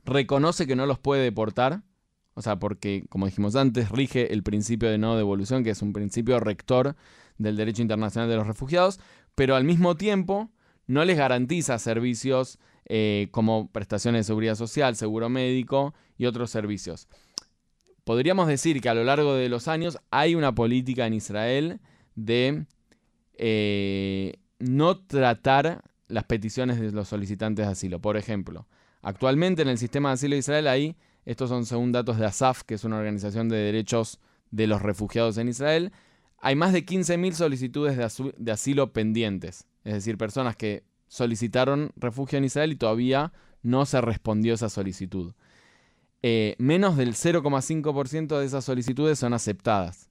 reconoce 0.06 0.66
que 0.66 0.76
no 0.76 0.86
los 0.86 1.00
puede 1.00 1.24
deportar, 1.24 1.84
o 2.34 2.42
sea, 2.42 2.58
porque, 2.58 3.06
como 3.10 3.26
dijimos 3.26 3.56
antes, 3.56 3.90
rige 3.90 4.34
el 4.34 4.44
principio 4.44 4.90
de 4.90 4.98
no 4.98 5.16
devolución, 5.16 5.64
que 5.64 5.72
es 5.72 5.82
un 5.82 5.94
principio 5.94 6.40
rector 6.40 6.96
del 7.38 7.58
derecho 7.58 7.82
internacional 7.82 8.30
de 8.30 8.36
los 8.36 8.48
refugiados, 8.48 9.00
pero 9.36 9.56
al 9.56 9.64
mismo 9.64 9.96
tiempo 9.96 10.50
no 10.88 11.06
les 11.06 11.18
garantiza 11.18 11.78
servicios 11.80 12.60
eh, 12.86 13.28
como 13.32 13.72
prestaciones 13.72 14.22
de 14.22 14.24
seguridad 14.24 14.56
social, 14.56 14.96
seguro 14.96 15.30
médico 15.30 15.94
y 16.18 16.26
otros 16.26 16.52
servicios. 16.52 17.08
Podríamos 18.04 18.48
decir 18.48 18.82
que 18.82 18.90
a 18.90 18.94
lo 18.94 19.04
largo 19.04 19.36
de 19.36 19.50
los 19.50 19.68
años 19.68 20.00
hay 20.10 20.36
una 20.36 20.56
política 20.56 21.06
en 21.06 21.14
Israel 21.14 21.80
de 22.16 22.66
eh, 23.38 24.34
no 24.60 24.98
tratar 25.00 25.84
las 26.08 26.26
peticiones 26.26 26.80
de 26.80 26.92
los 26.92 27.08
solicitantes 27.08 27.66
de 27.66 27.72
asilo. 27.72 28.00
Por 28.00 28.18
ejemplo, 28.18 28.68
actualmente 29.02 29.62
en 29.62 29.70
el 29.70 29.78
sistema 29.78 30.10
de 30.10 30.14
asilo 30.14 30.36
de 30.36 30.40
Israel 30.40 30.68
hay, 30.68 30.96
estos 31.26 31.50
son 31.50 31.66
según 31.66 31.92
datos 31.92 32.18
de 32.18 32.26
ASAF, 32.26 32.64
que 32.64 32.76
es 32.76 32.84
una 32.84 32.98
organización 32.98 33.50
de 33.50 33.58
derechos 33.58 34.20
de 34.52 34.68
los 34.68 34.82
refugiados 34.82 35.38
en 35.38 35.48
Israel, 35.48 35.92
hay 36.42 36.56
más 36.56 36.74
de 36.74 36.86
15.000 36.86 37.34
solicitudes 37.34 37.98
de, 38.38 38.52
asilo 38.52 38.94
pendientes. 38.94 39.68
Es 39.84 39.94
decir, 39.94 40.18
personas 40.18 40.56
que 40.56 40.84
solicitaron 41.08 41.92
refugio 41.96 42.38
en 42.38 42.46
Israel 42.46 42.72
y 42.72 42.76
todavía 42.76 43.32
no 43.62 43.86
se 43.86 44.02
respondió 44.02 44.56
esa 44.56 44.70
solicitud. 44.70 45.34
Eh, 46.24 46.56
menos 46.58 46.98
del 46.98 47.14
0,5% 47.14 48.40
de 48.40 48.46
esas 48.46 48.66
solicitudes 48.66 49.20
son 49.20 49.34
aceptadas. 49.34 50.10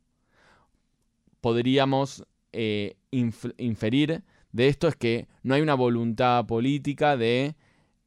Podríamos 1.41 2.25
eh, 2.53 2.97
inf- 3.13 3.55
inferir 3.59 4.23
de 4.53 4.69
esto 4.69 4.89
es 4.89 4.97
que 4.97 5.29
no 5.43 5.55
hay 5.55 5.63
una 5.63 5.75
voluntad 5.75 6.45
política 6.47 7.17
de 7.17 7.55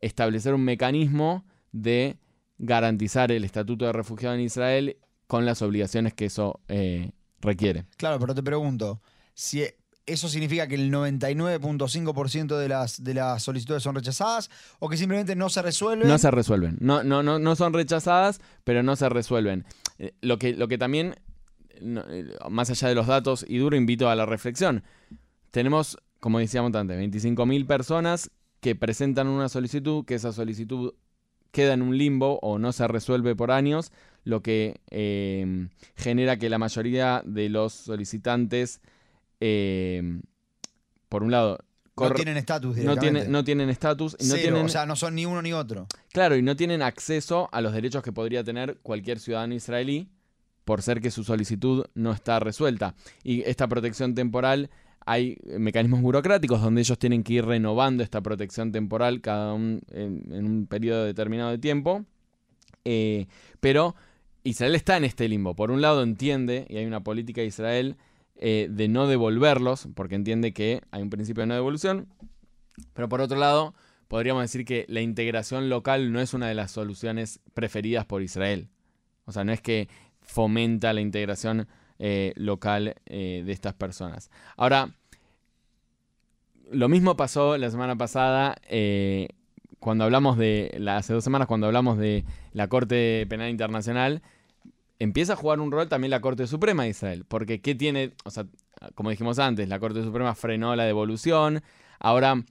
establecer 0.02 0.54
un 0.54 0.64
mecanismo 0.64 1.46
de 1.72 2.18
garantizar 2.58 3.32
el 3.32 3.44
estatuto 3.46 3.86
de 3.86 3.94
refugiado 3.94 4.36
en 4.36 4.42
Israel 4.42 4.98
con 5.28 5.46
las 5.46 5.62
obligaciones 5.62 6.14
que 6.14 6.26
eso 6.26 6.60
eh, 6.68 7.12
requiere. 7.40 7.86
Claro, 7.98 8.20
pero 8.20 8.36
te 8.36 8.44
pregunto, 8.44 9.02
si 9.34 9.64
eso 10.06 10.28
significa 10.28 10.68
que 10.68 10.76
el 10.76 10.92
99.5% 10.92 12.58
de 12.58 12.68
las, 12.68 13.04
de 13.04 13.14
las 13.14 13.44
solicitudes 13.44 13.84
son 13.84 13.96
rechazadas 13.96 14.50
o 14.80 14.90
que 14.90 14.98
simplemente 14.98 15.36
no 15.36 15.50
se 15.50 15.62
resuelven. 15.62 16.08
No 16.08 16.18
se 16.18 16.32
resuelven. 16.32 16.78
No, 16.80 17.04
no, 17.04 17.24
no, 17.24 17.40
no 17.40 17.56
son 17.56 17.74
rechazadas, 17.74 18.42
pero 18.64 18.84
no 18.84 18.96
se 18.96 19.10
resuelven. 19.10 19.66
Eh, 20.00 20.14
lo, 20.22 20.38
que, 20.38 20.54
lo 20.54 20.68
que 20.68 20.78
también, 20.78 21.16
no, 21.84 22.04
eh, 22.10 22.34
más 22.50 22.70
allá 22.70 22.88
de 22.90 22.96
los 22.96 23.08
datos, 23.08 23.46
y 23.48 23.58
duro, 23.58 23.76
invito 23.76 24.10
a 24.10 24.16
la 24.16 24.26
reflexión. 24.26 24.84
Tenemos, 25.52 25.98
como 26.20 26.40
decíamos 26.40 26.74
antes, 26.76 26.98
25.000 26.98 27.66
personas 27.68 28.32
que 28.60 28.76
presentan 28.76 29.28
una 29.28 29.50
solicitud, 29.50 30.06
que 30.06 30.16
esa 30.16 30.32
solicitud 30.32 30.94
queda 31.52 31.74
en 31.74 31.82
un 31.84 31.98
limbo 31.98 32.40
o 32.42 32.58
no 32.58 32.72
se 32.72 32.88
resuelve 32.88 33.36
por 33.36 33.52
años, 33.52 33.92
lo 34.24 34.42
que 34.42 34.80
eh, 34.90 35.68
genera 35.96 36.38
que 36.38 36.50
la 36.50 36.58
mayoría 36.58 37.22
de 37.26 37.50
los 37.50 37.74
solicitantes, 37.74 38.82
eh, 39.40 40.22
por 41.10 41.24
un 41.24 41.32
lado, 41.32 41.60
no 41.96 42.12
tienen 42.12 42.38
estatus 42.38 42.78
no, 42.78 42.98
tiene- 42.98 43.28
no 43.28 43.44
tienen 43.44 43.70
estatus, 43.70 44.18
no 44.28 44.34
tienen 44.36 44.66
O 44.66 44.70
sea, 44.70 44.86
no 44.88 44.96
son 44.96 45.14
ni 45.14 45.28
uno 45.28 45.42
ni 45.44 45.54
otro. 45.54 45.86
Claro, 46.12 46.36
y 46.36 46.42
no 46.42 46.56
tienen 46.56 46.82
acceso 46.82 47.50
a 47.52 47.62
los 47.62 47.74
derechos 47.74 48.02
que 48.02 48.12
podría 48.12 48.44
tener 48.44 48.78
cualquier 48.82 49.20
ciudadano 49.20 49.54
israelí 49.54 50.10
por 50.66 50.82
ser 50.82 51.02
que 51.02 51.12
su 51.12 51.24
solicitud 51.24 51.86
no 51.94 52.12
está 52.12 52.40
resuelta. 52.40 52.96
Y 53.24 53.42
esta 53.42 53.68
protección 53.68 54.16
temporal, 54.16 54.70
hay 55.06 55.38
mecanismos 55.46 56.02
burocráticos 56.02 56.62
donde 56.62 56.82
ellos 56.82 56.98
tienen 56.98 57.24
que 57.24 57.34
ir 57.34 57.46
renovando 57.46 58.04
esta 58.04 58.22
protección 58.22 58.72
temporal 58.72 59.22
cada 59.22 59.56
en 59.56 60.46
un 60.46 60.68
periodo 60.68 61.06
determinado 61.06 61.52
de 61.52 61.58
tiempo. 61.58 62.06
Eh, 62.86 63.28
pero 63.60 63.96
Israel 64.44 64.76
está 64.76 64.98
en 64.98 65.06
este 65.06 65.28
limbo. 65.28 65.56
Por 65.56 65.72
un 65.72 65.82
lado 65.82 66.04
entiende, 66.04 66.66
y 66.70 66.78
hay 66.78 66.86
una 66.86 67.04
política 67.04 67.42
de 67.42 67.48
Israel 67.48 67.98
eh, 68.36 68.68
de 68.70 68.88
no 68.88 69.08
devolverlos, 69.08 69.88
porque 69.96 70.16
entiende 70.16 70.54
que 70.54 70.82
hay 70.92 71.02
un 71.02 71.10
principio 71.10 71.42
de 71.42 71.48
no 71.48 71.54
devolución. 71.56 72.08
Pero 72.94 73.08
por 73.10 73.22
otro 73.22 73.38
lado, 73.38 73.74
podríamos 74.08 74.44
decir 74.44 74.66
que 74.66 74.86
la 74.90 75.02
integración 75.02 75.70
local 75.70 76.12
no 76.12 76.20
es 76.20 76.34
una 76.34 76.48
de 76.48 76.56
las 76.56 76.72
soluciones 76.72 77.40
preferidas 77.54 78.06
por 78.06 78.22
Israel. 78.22 78.70
O 79.26 79.32
sea, 79.32 79.44
no 79.44 79.54
es 79.54 79.62
que 79.62 79.88
fomenta 80.24 80.94
la 80.94 81.02
integración 81.02 81.68
eh, 82.00 82.34
local 82.36 82.96
eh, 83.06 83.44
de 83.46 83.52
estas 83.52 83.74
personas. 83.74 84.30
Ahora, 84.58 84.96
lo 86.72 86.90
mismo 86.90 87.16
pasó 87.16 87.58
la 87.58 87.70
semana 87.70 87.96
pasada 87.96 88.56
eh, 88.68 89.28
cuando 89.80 90.04
hablamos 90.06 90.38
de, 90.38 90.76
la- 90.80 90.98
hace 90.98 91.14
dos 91.14 91.24
semanas 91.24 91.48
cuando 91.48 91.68
hablamos 91.68 91.98
de 91.98 92.26
la 92.52 92.68
Corte 92.68 93.26
Penal 93.30 93.50
Internacional, 93.50 94.22
empieza 95.00 95.34
a 95.34 95.36
jugar 95.36 95.60
un 95.60 95.72
rol 95.72 95.88
también 95.90 96.12
la 96.12 96.22
Corte 96.22 96.48
Suprema 96.48 96.84
de 96.84 96.90
Israel. 96.90 97.26
Porque 97.28 97.62
¿qué 97.62 97.76
tiene? 97.76 98.14
O 98.26 98.32
sea, 98.32 98.46
como 98.96 99.10
dijimos 99.10 99.40
antes, 99.40 99.68
la 99.70 99.80
Corte 99.80 100.02
Suprema 100.04 100.34
frenó 100.36 100.76
la 100.76 100.86
devolución. 100.86 101.62
Ahora, 102.00 102.44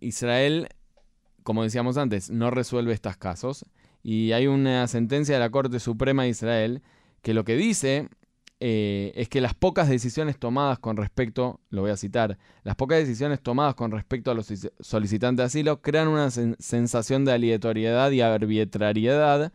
Israel, 0.00 0.68
como 1.42 1.62
decíamos 1.62 1.96
antes, 1.96 2.30
no 2.30 2.50
resuelve 2.50 2.92
estos 2.92 3.16
casos. 3.16 3.64
Y 4.02 4.32
hay 4.32 4.46
una 4.46 4.86
sentencia 4.88 5.34
de 5.34 5.40
la 5.40 5.50
Corte 5.50 5.78
Suprema 5.80 6.22
de 6.24 6.30
Israel 6.30 6.82
que 7.22 7.34
lo 7.34 7.44
que 7.44 7.56
dice 7.56 8.08
eh, 8.60 9.12
es 9.14 9.28
que 9.28 9.40
las 9.40 9.54
pocas 9.54 9.88
decisiones 9.88 10.38
tomadas 10.38 10.78
con 10.78 10.96
respecto, 10.96 11.60
lo 11.70 11.82
voy 11.82 11.90
a 11.90 11.96
citar, 11.96 12.38
las 12.62 12.76
pocas 12.76 12.98
decisiones 12.98 13.40
tomadas 13.42 13.74
con 13.74 13.90
respecto 13.90 14.30
a 14.30 14.34
los 14.34 14.50
solicit- 14.50 14.72
solicitantes 14.80 15.38
de 15.38 15.46
asilo 15.46 15.80
crean 15.80 16.08
una 16.08 16.26
sen- 16.28 16.56
sensación 16.58 17.24
de 17.24 17.32
aleatoriedad 17.32 18.10
y 18.10 18.20
arbitrariedad 18.20 19.52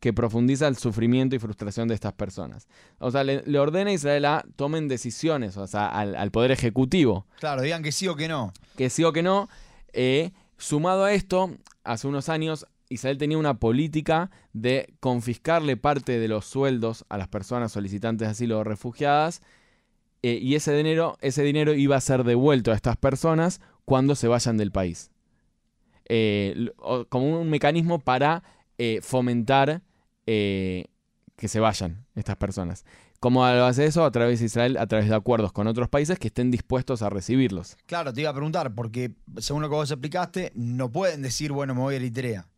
que 0.00 0.12
profundiza 0.12 0.68
el 0.68 0.76
sufrimiento 0.76 1.34
y 1.36 1.38
frustración 1.38 1.88
de 1.88 1.94
estas 1.94 2.12
personas. 2.12 2.68
O 2.98 3.10
sea, 3.10 3.24
le, 3.24 3.42
le 3.46 3.58
ordena 3.58 3.90
a 3.90 3.94
Israel 3.94 4.24
a 4.26 4.44
tomen 4.56 4.88
decisiones, 4.88 5.56
o 5.56 5.66
sea, 5.66 5.86
al, 5.88 6.14
al 6.16 6.30
Poder 6.30 6.50
Ejecutivo, 6.50 7.26
Claro, 7.40 7.62
digan 7.62 7.82
que 7.82 7.92
sí 7.92 8.06
o 8.08 8.14
que 8.14 8.28
no. 8.28 8.52
que 8.76 8.90
sí 8.90 9.04
o 9.04 9.12
que 9.12 9.22
no. 9.22 9.48
eh, 9.94 10.32
sumado 10.58 11.04
a 11.04 11.12
esto, 11.14 11.50
hace 11.84 12.06
unos 12.08 12.28
años 12.28 12.66
Israel 12.88 13.18
tenía 13.18 13.38
una 13.38 13.58
política 13.58 14.30
de 14.52 14.94
confiscarle 15.00 15.76
parte 15.76 16.18
de 16.18 16.28
los 16.28 16.44
sueldos 16.46 17.04
a 17.08 17.18
las 17.18 17.28
personas 17.28 17.72
solicitantes 17.72 18.26
de 18.26 18.32
asilo 18.32 18.58
o 18.58 18.64
refugiadas 18.64 19.42
eh, 20.22 20.38
y 20.42 20.54
ese 20.54 20.76
dinero, 20.76 21.16
ese 21.20 21.42
dinero 21.42 21.74
iba 21.74 21.96
a 21.96 22.00
ser 22.00 22.24
devuelto 22.24 22.72
a 22.72 22.74
estas 22.74 22.96
personas 22.96 23.60
cuando 23.84 24.14
se 24.14 24.28
vayan 24.28 24.56
del 24.56 24.72
país. 24.72 25.10
Eh, 26.08 26.70
como 27.08 27.40
un 27.40 27.50
mecanismo 27.50 27.98
para 28.00 28.42
eh, 28.78 29.00
fomentar 29.02 29.82
que 30.26 30.88
se 31.46 31.60
vayan 31.60 32.04
estas 32.16 32.36
personas. 32.36 32.84
¿Cómo 33.20 33.46
lo 33.46 33.64
hace 33.64 33.86
eso? 33.86 34.04
A 34.04 34.10
través 34.10 34.40
de 34.40 34.46
Israel, 34.46 34.76
a 34.78 34.88
través 34.88 35.08
de 35.08 35.14
acuerdos 35.14 35.52
con 35.52 35.68
otros 35.68 35.88
países 35.88 36.18
que 36.18 36.26
estén 36.26 36.50
dispuestos 36.50 37.02
a 37.02 37.08
recibirlos. 37.08 37.76
Claro, 37.86 38.12
te 38.12 38.22
iba 38.22 38.30
a 38.30 38.34
preguntar, 38.34 38.74
porque 38.74 39.12
según 39.38 39.62
lo 39.62 39.68
que 39.68 39.76
vos 39.76 39.90
explicaste, 39.90 40.50
no 40.56 40.90
pueden 40.90 41.22
decir, 41.22 41.52
bueno, 41.52 41.76
me 41.76 41.80
voy 41.82 41.94
a 41.94 41.96
Eritrea. 41.98 42.48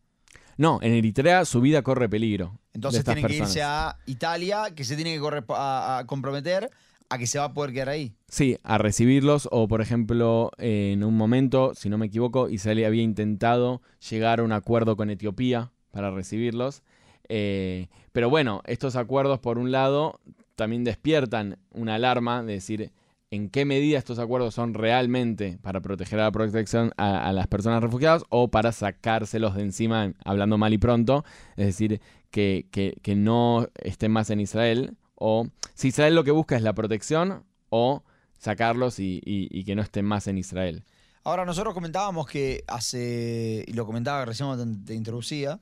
No, 0.59 0.79
en 0.83 0.93
Eritrea 0.93 1.47
su 1.47 1.63
vida 1.63 1.81
corre 1.83 2.09
peligro. 2.09 2.59
Entonces 2.75 3.03
tienen 3.05 3.27
que 3.27 3.37
irse 3.37 3.63
a 3.63 3.97
Italia, 4.07 4.65
que 4.75 4.85
se 4.85 4.95
tiene 4.97 5.15
que 5.15 5.21
corre- 5.21 5.45
a, 5.49 5.99
a 5.99 6.07
comprometer 6.07 6.69
a 7.11 7.17
que 7.17 7.27
se 7.27 7.39
va 7.39 7.47
a 7.47 7.55
poder 7.55 7.73
quedar 7.73 7.89
ahí. 7.89 8.13
Sí, 8.29 8.59
a 8.63 8.77
recibirlos 8.77 9.49
o, 9.51 9.67
por 9.67 9.81
ejemplo, 9.81 10.51
eh, 10.59 10.91
en 10.93 11.03
un 11.03 11.17
momento, 11.17 11.75
si 11.75 11.89
no 11.89 11.97
me 11.97 12.05
equivoco, 12.07 12.51
Israel 12.51 12.85
había 12.85 13.03
intentado 13.03 13.81
llegar 14.11 14.41
a 14.41 14.43
un 14.43 14.53
acuerdo 14.53 14.95
con 14.95 15.09
Etiopía 15.09 15.71
para 15.91 16.11
recibirlos. 16.11 16.83
Eh, 17.31 17.87
pero 18.13 18.29
bueno, 18.29 18.61
estos 18.67 18.95
acuerdos, 18.97 19.39
por 19.39 19.57
un 19.59 19.73
lado, 19.73 20.21
también 20.55 20.85
despiertan 20.85 21.59
una 21.71 21.95
alarma 21.95 22.43
de 22.43 22.55
decir 22.55 22.93
en 23.31 23.51
qué 23.51 23.65
medida 23.65 23.99
estos 23.99 24.19
acuerdos 24.19 24.55
son 24.55 24.75
realmente 24.75 25.59
para 25.63 25.81
proteger 25.81 26.19
a 26.21 26.25
la 26.25 26.33
protección 26.33 26.93
a, 26.97 27.33
las 27.33 27.47
personas 27.47 27.83
refugiadas 27.83 28.25
o 28.31 28.49
para 28.51 28.73
sacárselos 28.73 29.55
de 29.55 29.63
encima, 29.63 30.13
hablando 30.25 30.57
mal 30.57 30.73
y 30.73 30.79
pronto, 30.79 31.25
es 31.57 31.67
decir, 31.67 32.01
que, 32.31 32.67
que- 32.71 32.97
que 33.03 33.15
no 33.15 33.69
estén 33.83 34.13
más 34.13 34.31
en 34.31 34.41
Israel 34.41 34.97
o 35.15 35.49
si 35.75 35.89
Israel 35.89 36.15
lo 36.15 36.25
que 36.25 36.31
busca 36.31 36.57
es 36.57 36.63
la 36.63 36.75
protección 36.75 37.45
o 37.71 38.03
sacarlos 38.39 38.99
y, 38.99 39.65
que 39.65 39.75
no 39.75 39.83
estén 39.83 40.05
más 40.05 40.27
en 40.27 40.39
Israel. 40.39 40.85
Ahora, 41.25 41.45
nosotros 41.45 41.75
comentábamos 41.75 42.27
que 42.27 42.65
hace, 42.69 43.65
y 43.67 43.73
lo 43.75 43.85
comentaba 43.85 44.25
recién 44.25 44.85
te, 44.85 44.95
introducía, 44.95 45.61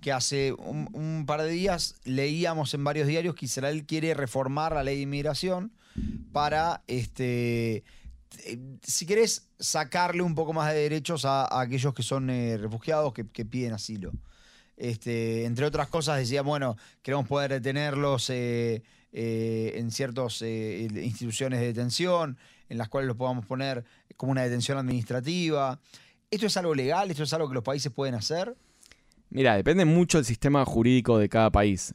que 0.00 0.12
hace 0.12 0.52
un, 0.52 1.24
par 1.26 1.42
de 1.42 1.48
días 1.48 1.94
leíamos 2.04 2.74
en 2.74 2.84
varios 2.84 3.06
diarios 3.08 3.34
que 3.34 3.46
Israel 3.46 3.86
quiere 3.86 4.12
reformar 4.14 4.74
la 4.74 4.82
ley 4.84 4.96
de 4.96 5.02
inmigración 5.02 5.72
para, 6.32 6.82
este, 6.86 7.84
si 8.82 9.06
querés, 9.06 9.48
sacarle 9.58 10.22
un 10.22 10.34
poco 10.34 10.52
más 10.52 10.72
de 10.72 10.80
derechos 10.80 11.24
a, 11.24 11.60
aquellos 11.60 11.94
que 11.94 12.02
son 12.02 12.30
eh, 12.30 12.56
refugiados 12.56 13.12
que, 13.12 13.44
piden 13.44 13.72
asilo. 13.72 14.12
Este, 14.76 15.44
entre 15.44 15.66
otras 15.66 15.88
cosas, 15.88 16.18
decía, 16.18 16.42
bueno, 16.42 16.76
queremos 17.02 17.26
poder 17.26 17.50
detenerlos 17.50 18.30
eh, 18.30 18.82
eh, 19.12 19.72
en 19.76 19.90
ciertas 19.90 20.40
instituciones 20.42 21.60
de 21.60 21.66
detención, 21.66 22.38
en 22.68 22.78
las 22.78 22.88
cuales 22.88 23.08
los 23.08 23.16
podamos 23.16 23.44
poner 23.44 23.84
como 24.16 24.32
una 24.32 24.42
detención 24.42 24.78
administrativa. 24.78 25.80
¿Esto 26.30 26.46
es 26.46 26.56
algo 26.56 26.74
legal? 26.74 27.10
¿Esto 27.10 27.24
es 27.24 27.32
algo 27.32 27.48
que 27.48 27.54
los 27.54 27.64
países 27.64 27.90
pueden 27.90 28.14
hacer? 28.14 28.54
Mira, 29.30 29.56
depende 29.56 29.84
mucho 29.84 30.18
del 30.18 30.24
sistema 30.24 30.64
jurídico 30.64 31.18
de 31.18 31.28
cada 31.28 31.50
país, 31.50 31.92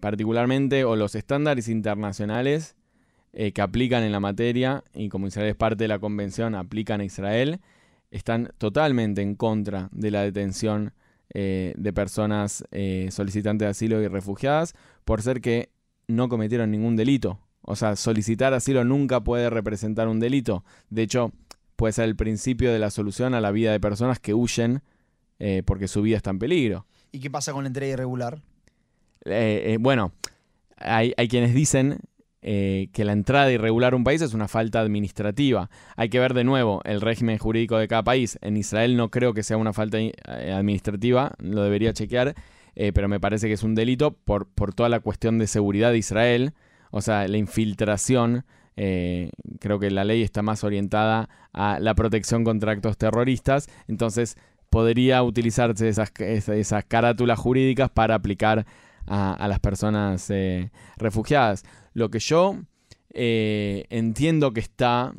particularmente 0.00 0.84
o 0.84 0.96
los 0.96 1.14
estándares 1.14 1.68
internacionales 1.68 2.74
eh, 3.38 3.52
que 3.52 3.60
aplican 3.60 4.02
en 4.02 4.12
la 4.12 4.18
materia, 4.18 4.82
y 4.94 5.10
como 5.10 5.26
Israel 5.26 5.50
es 5.50 5.56
parte 5.56 5.84
de 5.84 5.88
la 5.88 5.98
convención, 5.98 6.54
aplican 6.54 7.02
a 7.02 7.04
Israel, 7.04 7.60
están 8.10 8.48
totalmente 8.56 9.20
en 9.20 9.34
contra 9.34 9.90
de 9.92 10.10
la 10.10 10.22
detención 10.22 10.94
eh, 11.34 11.74
de 11.76 11.92
personas 11.92 12.64
eh, 12.70 13.08
solicitantes 13.10 13.66
de 13.66 13.70
asilo 13.70 14.00
y 14.00 14.08
refugiadas 14.08 14.74
por 15.04 15.20
ser 15.20 15.42
que 15.42 15.68
no 16.08 16.30
cometieron 16.30 16.70
ningún 16.70 16.96
delito. 16.96 17.38
O 17.60 17.76
sea, 17.76 17.94
solicitar 17.96 18.54
asilo 18.54 18.84
nunca 18.84 19.22
puede 19.22 19.50
representar 19.50 20.08
un 20.08 20.18
delito. 20.18 20.64
De 20.88 21.02
hecho, 21.02 21.30
puede 21.76 21.92
ser 21.92 22.06
el 22.06 22.16
principio 22.16 22.72
de 22.72 22.78
la 22.78 22.90
solución 22.90 23.34
a 23.34 23.42
la 23.42 23.50
vida 23.50 23.70
de 23.70 23.80
personas 23.80 24.18
que 24.18 24.32
huyen 24.32 24.80
porque 25.66 25.88
su 25.88 26.00
vida 26.00 26.16
está 26.16 26.30
en 26.30 26.38
peligro. 26.38 26.86
¿Y 27.12 27.20
qué 27.20 27.30
pasa 27.30 27.52
con 27.52 27.64
la 27.64 27.68
entrega 27.68 27.92
irregular? 27.92 28.40
bueno, 29.80 30.12
hay, 30.78 31.12
hay, 31.18 31.28
quienes 31.28 31.52
dicen 31.52 31.98
eh, 32.48 32.90
que 32.92 33.04
la 33.04 33.10
entrada 33.10 33.50
irregular 33.50 33.92
a 33.92 33.96
un 33.96 34.04
país 34.04 34.22
es 34.22 34.32
una 34.32 34.46
falta 34.46 34.78
administrativa. 34.78 35.68
Hay 35.96 36.10
que 36.10 36.20
ver 36.20 36.32
de 36.32 36.44
nuevo 36.44 36.80
el 36.84 37.00
régimen 37.00 37.38
jurídico 37.38 37.76
de 37.76 37.88
cada 37.88 38.04
país. 38.04 38.38
En 38.40 38.56
Israel 38.56 38.96
no 38.96 39.10
creo 39.10 39.34
que 39.34 39.42
sea 39.42 39.56
una 39.56 39.72
falta 39.72 39.98
eh, 39.98 40.12
administrativa, 40.54 41.32
lo 41.40 41.64
debería 41.64 41.92
chequear, 41.92 42.36
eh, 42.76 42.92
pero 42.92 43.08
me 43.08 43.18
parece 43.18 43.48
que 43.48 43.54
es 43.54 43.64
un 43.64 43.74
delito 43.74 44.12
por, 44.12 44.46
por 44.46 44.72
toda 44.74 44.88
la 44.88 45.00
cuestión 45.00 45.38
de 45.38 45.48
seguridad 45.48 45.90
de 45.90 45.98
Israel, 45.98 46.52
o 46.92 47.00
sea, 47.00 47.26
la 47.26 47.36
infiltración. 47.36 48.44
creo 48.76 49.80
que 49.80 49.90
la 49.90 50.04
ley 50.04 50.22
está 50.22 50.42
más 50.42 50.62
orientada 50.62 51.28
a 51.52 51.80
la 51.80 51.96
protección 51.96 52.44
contra 52.44 52.70
actos 52.70 52.96
terroristas, 52.96 53.66
entonces 53.88 54.36
podría 54.70 55.24
utilizarse 55.24 55.88
esas, 55.88 56.12
esas 56.20 56.84
carátulas 56.84 57.40
jurídicas 57.40 57.90
para 57.90 58.14
aplicar 58.14 58.66
a, 59.06 59.46
las 59.48 59.60
personas 59.60 60.30
refugiadas. 60.96 61.64
Lo 61.94 62.10
que 62.10 62.18
yo 62.18 62.58
eh, 63.18 63.86
entiendo 63.88 64.52
que 64.52 64.60
está 64.60 65.14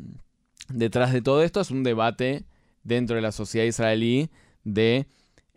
detrás 0.68 1.12
de 1.12 1.20
todo 1.20 1.42
esto 1.42 1.60
es 1.60 1.72
un 1.72 1.82
debate 1.82 2.44
dentro 2.84 3.16
de 3.16 3.22
la 3.22 3.32
sociedad 3.32 3.66
israelí 3.66 4.30
de 4.62 5.08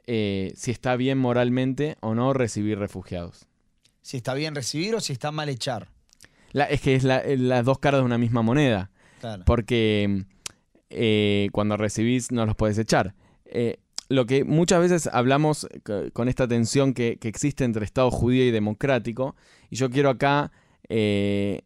eh, 0.08 0.52
si 0.56 0.72
está 0.72 0.96
bien 0.96 1.20
moralmente 1.20 1.98
o 2.02 2.16
no 2.16 2.34
recibir 2.34 2.80
refugiados. 2.80 3.46
Si 4.02 4.18
está 4.18 4.34
bien 4.34 4.56
recibir 4.56 4.96
o 4.96 5.00
si 5.02 5.14
está 5.14 5.32
mal 5.32 5.50
echar. 5.50 5.90
es 6.54 6.82
que 6.82 6.96
es 6.96 7.04
las 7.04 7.64
dos 7.64 7.78
caras 7.78 8.02
de 8.02 8.06
una 8.06 8.18
misma 8.18 8.42
moneda. 8.42 8.90
Porque 9.46 10.26
eh, 10.90 11.50
cuando 11.52 11.78
recibís 11.78 12.32
no 12.32 12.48
los 12.48 12.56
puedes 12.56 12.80
echar. 12.80 13.14
Lo 14.12 14.26
que 14.26 14.44
muchas 14.44 14.82
veces 14.82 15.10
hablamos 15.12 15.68
con 16.14 16.28
esta 16.28 16.48
tensión 16.48 16.94
que, 16.94 17.18
que, 17.18 17.28
existe 17.28 17.64
entre 17.64 17.86
Estado 17.86 18.12
judío 18.12 18.46
y 18.46 18.52
democrático, 18.52 19.36
y 19.70 19.78
yo 19.78 19.90
quiero 19.90 20.10
acá 20.10 20.52
eh, 20.90 21.62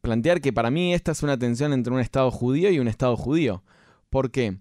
plantear 0.00 0.40
que 0.40 0.52
para 0.52 0.70
mí 0.70 0.94
esta 0.94 1.12
es 1.12 1.22
una 1.22 1.38
tensión 1.38 1.72
entre 1.72 1.92
un 1.92 2.00
Estado 2.00 2.30
judío 2.30 2.70
y 2.70 2.78
un 2.78 2.88
Estado 2.88 3.16
judío. 3.16 3.64
¿Por 4.10 4.30
qué? 4.30 4.58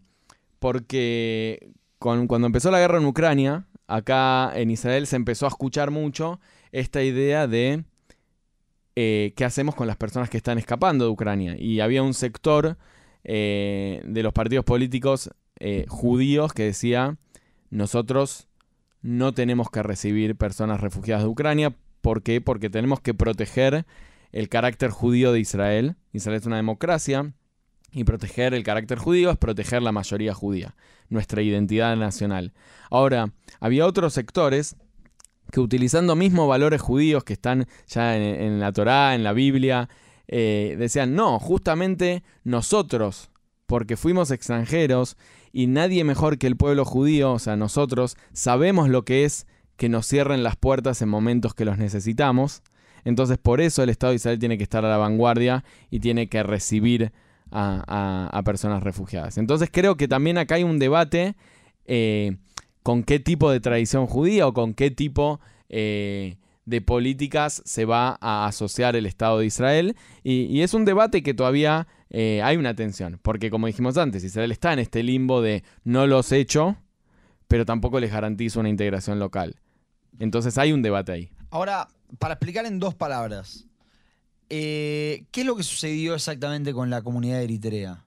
Porque 0.59 1.71
cuando 1.99 2.47
empezó 2.47 2.71
la 2.71 2.79
guerra 2.79 2.97
en 2.97 3.05
Ucrania, 3.05 3.67
acá 3.87 4.51
en 4.55 4.71
Israel 4.71 5.07
se 5.07 5.15
empezó 5.15 5.45
a 5.45 5.49
escuchar 5.49 5.91
mucho 5.91 6.39
esta 6.71 7.03
idea 7.03 7.47
de 7.47 7.83
eh, 8.95 9.33
qué 9.35 9.45
hacemos 9.45 9.75
con 9.75 9.87
las 9.87 9.97
personas 9.97 10.29
que 10.29 10.37
están 10.37 10.57
escapando 10.57 11.05
de 11.05 11.11
Ucrania. 11.11 11.55
Y 11.57 11.79
había 11.79 12.01
un 12.01 12.13
sector 12.13 12.77
eh, 13.23 14.01
de 14.05 14.23
los 14.23 14.33
partidos 14.33 14.65
políticos 14.65 15.29
judíos 15.87 16.53
que 16.53 16.63
decía, 16.63 17.17
nosotros 17.69 18.47
no 19.01 19.33
tenemos 19.33 19.69
que 19.69 19.83
recibir 19.83 20.35
personas 20.35 20.81
refugiadas 20.81 21.23
de 21.23 21.29
Ucrania 21.29 21.75
¿Por 22.03 22.21
qué? 22.21 22.41
Porque 22.41 22.69
tenemos 22.69 22.99
que 22.99 23.13
proteger 23.13 23.85
el 24.33 24.49
carácter 24.49 24.91
judío 24.91 25.31
de 25.31 25.39
Israel. 25.39 25.95
Israel 26.11 26.37
es 26.37 26.45
una 26.45 26.57
democracia 26.57 27.31
y 27.93 28.03
proteger 28.03 28.53
el 28.53 28.63
carácter 28.63 28.97
judío 28.97 29.31
es 29.31 29.37
proteger 29.37 29.81
la 29.81 29.93
mayoría 29.93 30.33
judía, 30.33 30.75
nuestra 31.07 31.41
identidad 31.41 31.95
nacional. 31.95 32.51
Ahora, 32.91 33.31
había 33.61 33.87
otros 33.87 34.11
sectores 34.13 34.75
que 35.49 35.61
utilizando 35.61 36.17
mismos 36.17 36.49
valores 36.49 36.81
judíos 36.81 37.23
que 37.23 37.33
están 37.33 37.67
ya 37.87 38.17
en, 38.17 38.59
la 38.59 38.73
Torá, 38.73 39.15
en 39.15 39.23
la 39.23 39.31
Biblia, 39.31 39.87
eh, 40.27 40.75
decían, 40.77 41.15
no, 41.15 41.39
justamente 41.39 42.21
nosotros, 42.43 43.29
porque 43.73 43.97
fuimos 43.97 44.29
extranjeros 44.29 45.17
y 45.51 45.65
nadie 45.65 46.03
mejor 46.03 46.37
que 46.37 46.45
el 46.45 46.55
pueblo 46.55 46.85
judío, 46.85 47.33
o 47.33 47.39
sea, 47.39 47.55
nosotros, 47.55 48.17
sabemos 48.31 48.87
lo 48.87 49.03
que 49.03 49.25
es 49.25 49.47
que 49.77 49.89
nos 49.89 50.05
cierren 50.05 50.43
las 50.43 50.57
puertas 50.57 51.01
en 51.01 51.09
momentos 51.09 51.55
que 51.55 51.65
los 51.65 51.79
necesitamos. 51.79 52.61
Entonces 53.03 53.39
por 53.39 53.61
eso 53.61 53.81
el 53.81 53.89
Estado 53.89 54.11
de 54.11 54.17
Israel 54.17 54.37
tiene 54.37 54.59
que 54.59 54.63
estar 54.63 54.85
a 54.85 54.89
la 54.89 54.97
vanguardia 54.97 55.63
y 55.89 56.01
tiene 56.01 56.29
que 56.29 56.43
recibir 56.43 57.13
a, 57.49 58.41
personas 58.45 58.83
refugiadas. 58.83 59.39
Entonces 59.39 59.69
creo 59.71 59.97
que 59.97 60.07
también 60.07 60.37
acá 60.37 60.53
hay 60.53 60.63
un 60.63 60.77
debate 60.77 61.35
eh, 61.85 62.37
con 62.83 63.01
qué 63.01 63.17
tipo 63.17 63.49
de 63.49 63.59
tradición 63.59 64.05
judía 64.05 64.45
o 64.45 64.53
con 64.53 64.75
qué 64.75 64.91
tipo 64.91 65.39
eh, 65.69 66.37
de 66.65 66.81
políticas 66.81 67.61
se 67.65 67.85
va 67.85 68.17
a 68.21 68.45
asociar 68.45 68.95
el 68.95 69.05
Estado 69.05 69.39
de 69.39 69.45
Israel. 69.45 69.95
Y, 70.23 70.61
es 70.61 70.73
un 70.73 70.85
debate 70.85 71.23
que 71.23 71.33
todavía 71.33 71.87
eh, 72.13 72.41
hay 72.43 72.57
una 72.57 72.75
tensión, 72.75 73.19
porque 73.21 73.49
como 73.49 73.65
dijimos 73.67 73.97
antes, 73.97 74.23
Israel 74.23 74.51
está 74.51 74.71
en 74.71 74.79
este 74.79 75.01
limbo 75.01 75.41
de 75.41 75.63
no 75.83 76.05
los 76.05 76.31
he 76.31 76.37
hecho, 76.37 76.77
pero 77.47 77.65
tampoco 77.65 77.99
les 77.99 78.11
garantizo 78.11 78.59
una 78.59 78.69
integración 78.69 79.17
local. 79.17 79.55
Entonces 80.19 80.57
hay 80.59 80.71
un 80.71 80.83
debate 80.83 81.11
ahí. 81.11 81.31
Ahora, 81.49 81.87
para 82.19 82.35
explicar 82.35 82.67
en 82.67 82.79
dos 82.79 82.93
palabras, 82.93 83.65
eh, 84.49 85.25
¿qué 85.31 85.41
es 85.41 85.47
lo 85.47 85.55
que 85.55 85.63
sucedió 85.63 86.13
exactamente 86.13 86.71
con 86.71 86.91
la 86.91 87.01
comunidad 87.01 87.41
eritrea? 87.41 88.05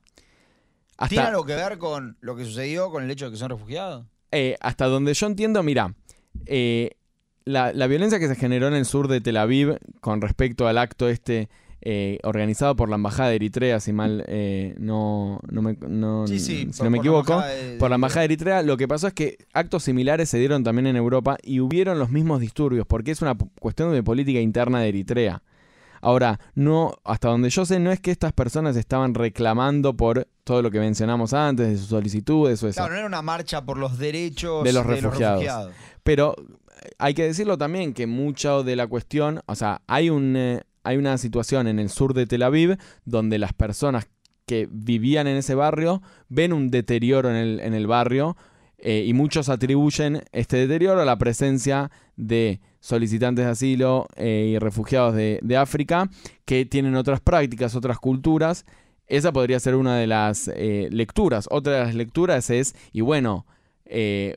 ¿Tiene 1.09 1.25
algo 1.25 1.45
que 1.45 1.57
ver 1.57 1.79
con 1.79 2.17
lo 2.21 2.37
que 2.37 2.45
sucedió 2.45 2.91
con 2.91 3.03
el 3.03 3.11
hecho 3.11 3.27
de 3.27 3.33
que 3.33 3.37
son 3.37 3.51
refugiados? 3.51 4.07
Eh, 4.31 4.57
hasta 4.61 4.87
donde 4.87 5.15
yo 5.15 5.27
entiendo, 5.27 5.63
mira, 5.63 5.95
eh, 6.47 6.93
la, 7.45 7.73
la, 7.73 7.87
violencia 7.87 8.19
que 8.19 8.29
se 8.29 8.37
generó 8.37 8.69
en 8.69 8.75
el 8.75 8.85
sur 8.85 9.09
de 9.09 9.21
Tel 9.21 9.37
Aviv 9.37 9.79
con 10.01 10.21
respecto 10.21 10.69
al 10.69 10.79
acto 10.79 11.09
este 11.09 11.49
eh, 11.89 12.19
organizado 12.25 12.75
por 12.75 12.89
la 12.89 12.97
Embajada 12.97 13.29
de 13.29 13.37
Eritrea, 13.37 13.79
si 13.79 13.93
mal 13.93 14.25
eh, 14.27 14.75
no, 14.77 15.39
me, 15.53 15.77
si 16.37 16.69
no 16.83 16.91
me 16.91 16.99
equivoco, 16.99 17.41
por 17.79 17.91
la 17.91 17.95
Embajada 17.95 18.23
de 18.23 18.25
Eritrea, 18.25 18.63
lo 18.63 18.77
que 18.77 18.89
pasó 18.89 19.07
es 19.07 19.13
que 19.13 19.39
actos 19.53 19.85
similares 19.85 20.29
se 20.29 20.39
dieron 20.39 20.65
también 20.65 20.89
en 20.89 20.97
Europa 20.97 21.37
y 21.45 21.61
hubieron 21.61 22.01
los 22.01 22.11
mismos 22.11 22.41
disturbios, 22.41 22.89
porque 22.89 23.13
es 23.13 23.23
una 23.23 23.37
cuestión 23.61 23.93
de 23.93 24.03
política 24.03 24.41
interna 24.41 24.81
de 24.81 24.89
Eritrea. 24.89 25.45
Ahora, 26.01 26.41
no, 26.57 26.97
hasta 27.05 27.29
donde 27.29 27.51
yo 27.51 27.65
sé, 27.65 27.79
no 27.79 27.93
es 27.93 28.01
que 28.01 28.11
estas 28.11 28.33
personas 28.33 28.77
estaban 28.77 29.15
reclamando 29.15 29.97
por 29.97 30.27
todo 30.43 30.63
lo 30.63 30.73
que 30.73 30.81
mencionamos 30.81 31.35
antes, 31.35 31.69
de 31.69 31.77
sus 31.77 31.87
solicitudes 31.87 32.61
o 32.65 32.69
eso. 32.69 32.79
Claro, 32.79 32.95
no 32.95 32.99
era 32.99 33.07
una 33.07 33.23
marcha 33.23 33.65
por 33.65 33.79
los 33.79 33.97
derechos 33.97 34.65
de 34.65 34.73
los 34.73 34.85
refugiados. 34.85 35.71
Pero 36.03 36.35
hay 36.99 37.15
que 37.15 37.23
decirlo 37.23 37.57
también 37.57 37.95
que 37.95 38.09
mucho 38.09 38.65
de 38.65 38.75
la 38.75 38.89
cuestión, 38.89 39.41
o 39.47 39.55
sea, 39.55 39.83
hay 39.87 40.11
un, 40.11 40.35
eh, 40.37 40.63
hay 40.87 40.99
una 40.99 41.19
situación 41.19 41.67
en 41.67 41.81
el 41.81 41.91
sur 41.91 42.15
de 42.15 42.27
Tel 42.27 42.45
Aviv 42.45 42.79
donde 43.05 43.39
las 43.39 43.53
personas 43.53 44.07
que 44.47 44.69
vivían 44.71 45.27
en 45.27 45.37
ese 45.37 45.57
barrio 45.57 46.01
ven 46.29 46.53
un 46.53 46.71
deterioro 46.71 47.29
en 47.29 47.75
el, 47.75 47.87
barrio 47.89 48.37
eh, 48.79 49.05
y 49.05 49.13
muchos 49.13 49.49
atribuyen 49.49 50.23
este 50.31 50.59
deterioro 50.59 51.01
a 51.01 51.05
la 51.05 51.19
presencia 51.19 51.91
de 52.15 52.61
solicitantes 52.79 53.45
de 53.45 53.51
asilo 53.51 54.07
eh, 54.15 54.53
y 54.53 54.59
refugiados 54.61 55.17
de, 55.17 55.57
África 55.57 56.09
que 56.45 56.65
tienen 56.65 56.95
otras 56.95 57.21
prácticas, 57.21 57.75
otras 57.75 57.99
culturas. 57.99 58.65
Esa 59.09 59.33
podría 59.33 59.59
ser 59.59 59.75
una 59.75 59.97
de 59.97 60.07
las 60.07 60.49
eh, 60.55 60.89
lecturas. 60.93 61.49
Otra 61.51 61.73
de 61.73 61.85
las 61.87 61.95
lecturas 61.97 62.49
es, 62.51 62.77
y 62.93 63.01
bueno, 63.01 63.45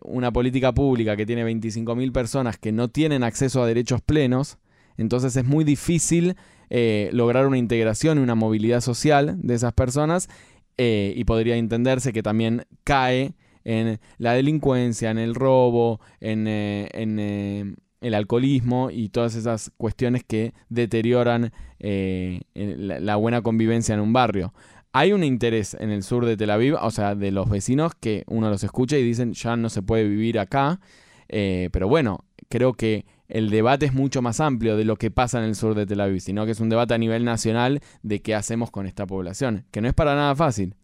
una 0.04 0.32
política 0.32 0.74
pública 0.74 1.16
que 1.18 1.26
tiene 1.26 1.44
25.000 1.44 2.12
personas 2.12 2.58
que 2.60 2.72
no 2.72 2.88
tienen 2.88 3.24
acceso 3.24 3.64
a 3.64 3.68
derechos 3.68 4.00
plenos, 4.02 4.60
entonces 5.02 5.36
es 5.36 5.46
muy 5.46 5.64
difícil 5.64 6.36
eh, 6.70 7.10
lograr 7.14 7.48
una 7.48 7.58
integración 7.58 8.18
y 8.18 8.22
una 8.22 8.36
movilidad 8.36 8.82
social 8.82 9.38
de 9.42 9.56
esas 9.56 9.74
personas 9.74 10.30
eh, 10.78 11.14
y 11.16 11.24
podría 11.24 11.56
entenderse 11.56 12.14
que 12.14 12.24
también 12.24 12.66
cae 12.84 13.34
en 13.64 14.00
la 14.18 14.34
delincuencia, 14.34 15.12
en 15.12 15.18
el 15.18 15.36
robo, 15.36 16.00
en, 16.22 16.48
en 16.48 17.76
el 18.02 18.14
alcoholismo 18.14 18.90
y 18.90 19.10
todas 19.10 19.36
esas 19.36 19.72
cuestiones 19.78 20.24
que 20.24 20.54
deterioran 20.70 21.52
la 21.80 23.16
buena 23.18 23.42
convivencia 23.42 23.94
en 23.94 24.02
un 24.02 24.14
barrio 24.14 24.54
hay 24.92 25.14
un 25.14 25.24
interés 25.24 25.76
en 25.80 25.92
el 25.92 26.04
sur 26.04 26.26
de 26.26 26.36
Tel 26.36 26.50
Aviv, 26.50 26.76
o 26.82 26.92
sea, 26.92 27.16
de 27.16 27.32
los 27.32 27.50
vecinos 27.50 27.94
que 27.96 28.24
uno 28.28 28.50
los 28.50 28.64
escucha 28.64 28.98
y 28.98 29.04
dicen 29.04 29.34
ya 29.34 29.56
no 29.56 29.70
se 29.70 29.82
puede 29.82 30.08
vivir 30.08 30.40
acá. 30.40 30.80
Eh, 31.28 31.70
pero 31.72 31.88
bueno, 31.88 32.26
creo 32.48 32.74
que 32.74 33.06
el 33.28 33.50
debate 33.50 33.86
es 33.86 33.94
mucho 33.94 34.22
más 34.22 34.40
amplio 34.40 34.76
de 34.78 34.86
lo 34.86 34.96
que 34.96 35.12
pasa 35.12 35.40
en 35.40 35.46
el 35.46 35.56
sur 35.56 35.76
de 35.76 35.86
Tel 35.86 36.02
Aviv, 36.02 36.22
sino 36.22 36.46
que 36.46 36.52
es 36.52 36.60
un 36.60 36.70
debate 36.70 36.94
a 36.94 36.98
nivel 36.98 37.24
nacional 37.26 37.82
de 38.02 38.22
qué 38.22 38.36
hacemos 38.36 38.72
con 38.72 38.88
esta 38.88 39.06
población, 39.06 39.66
que 39.72 39.82
no 39.82 39.88
es 39.88 39.94
para 39.94 40.16
nada 40.16 40.36
fácil. 40.36 40.76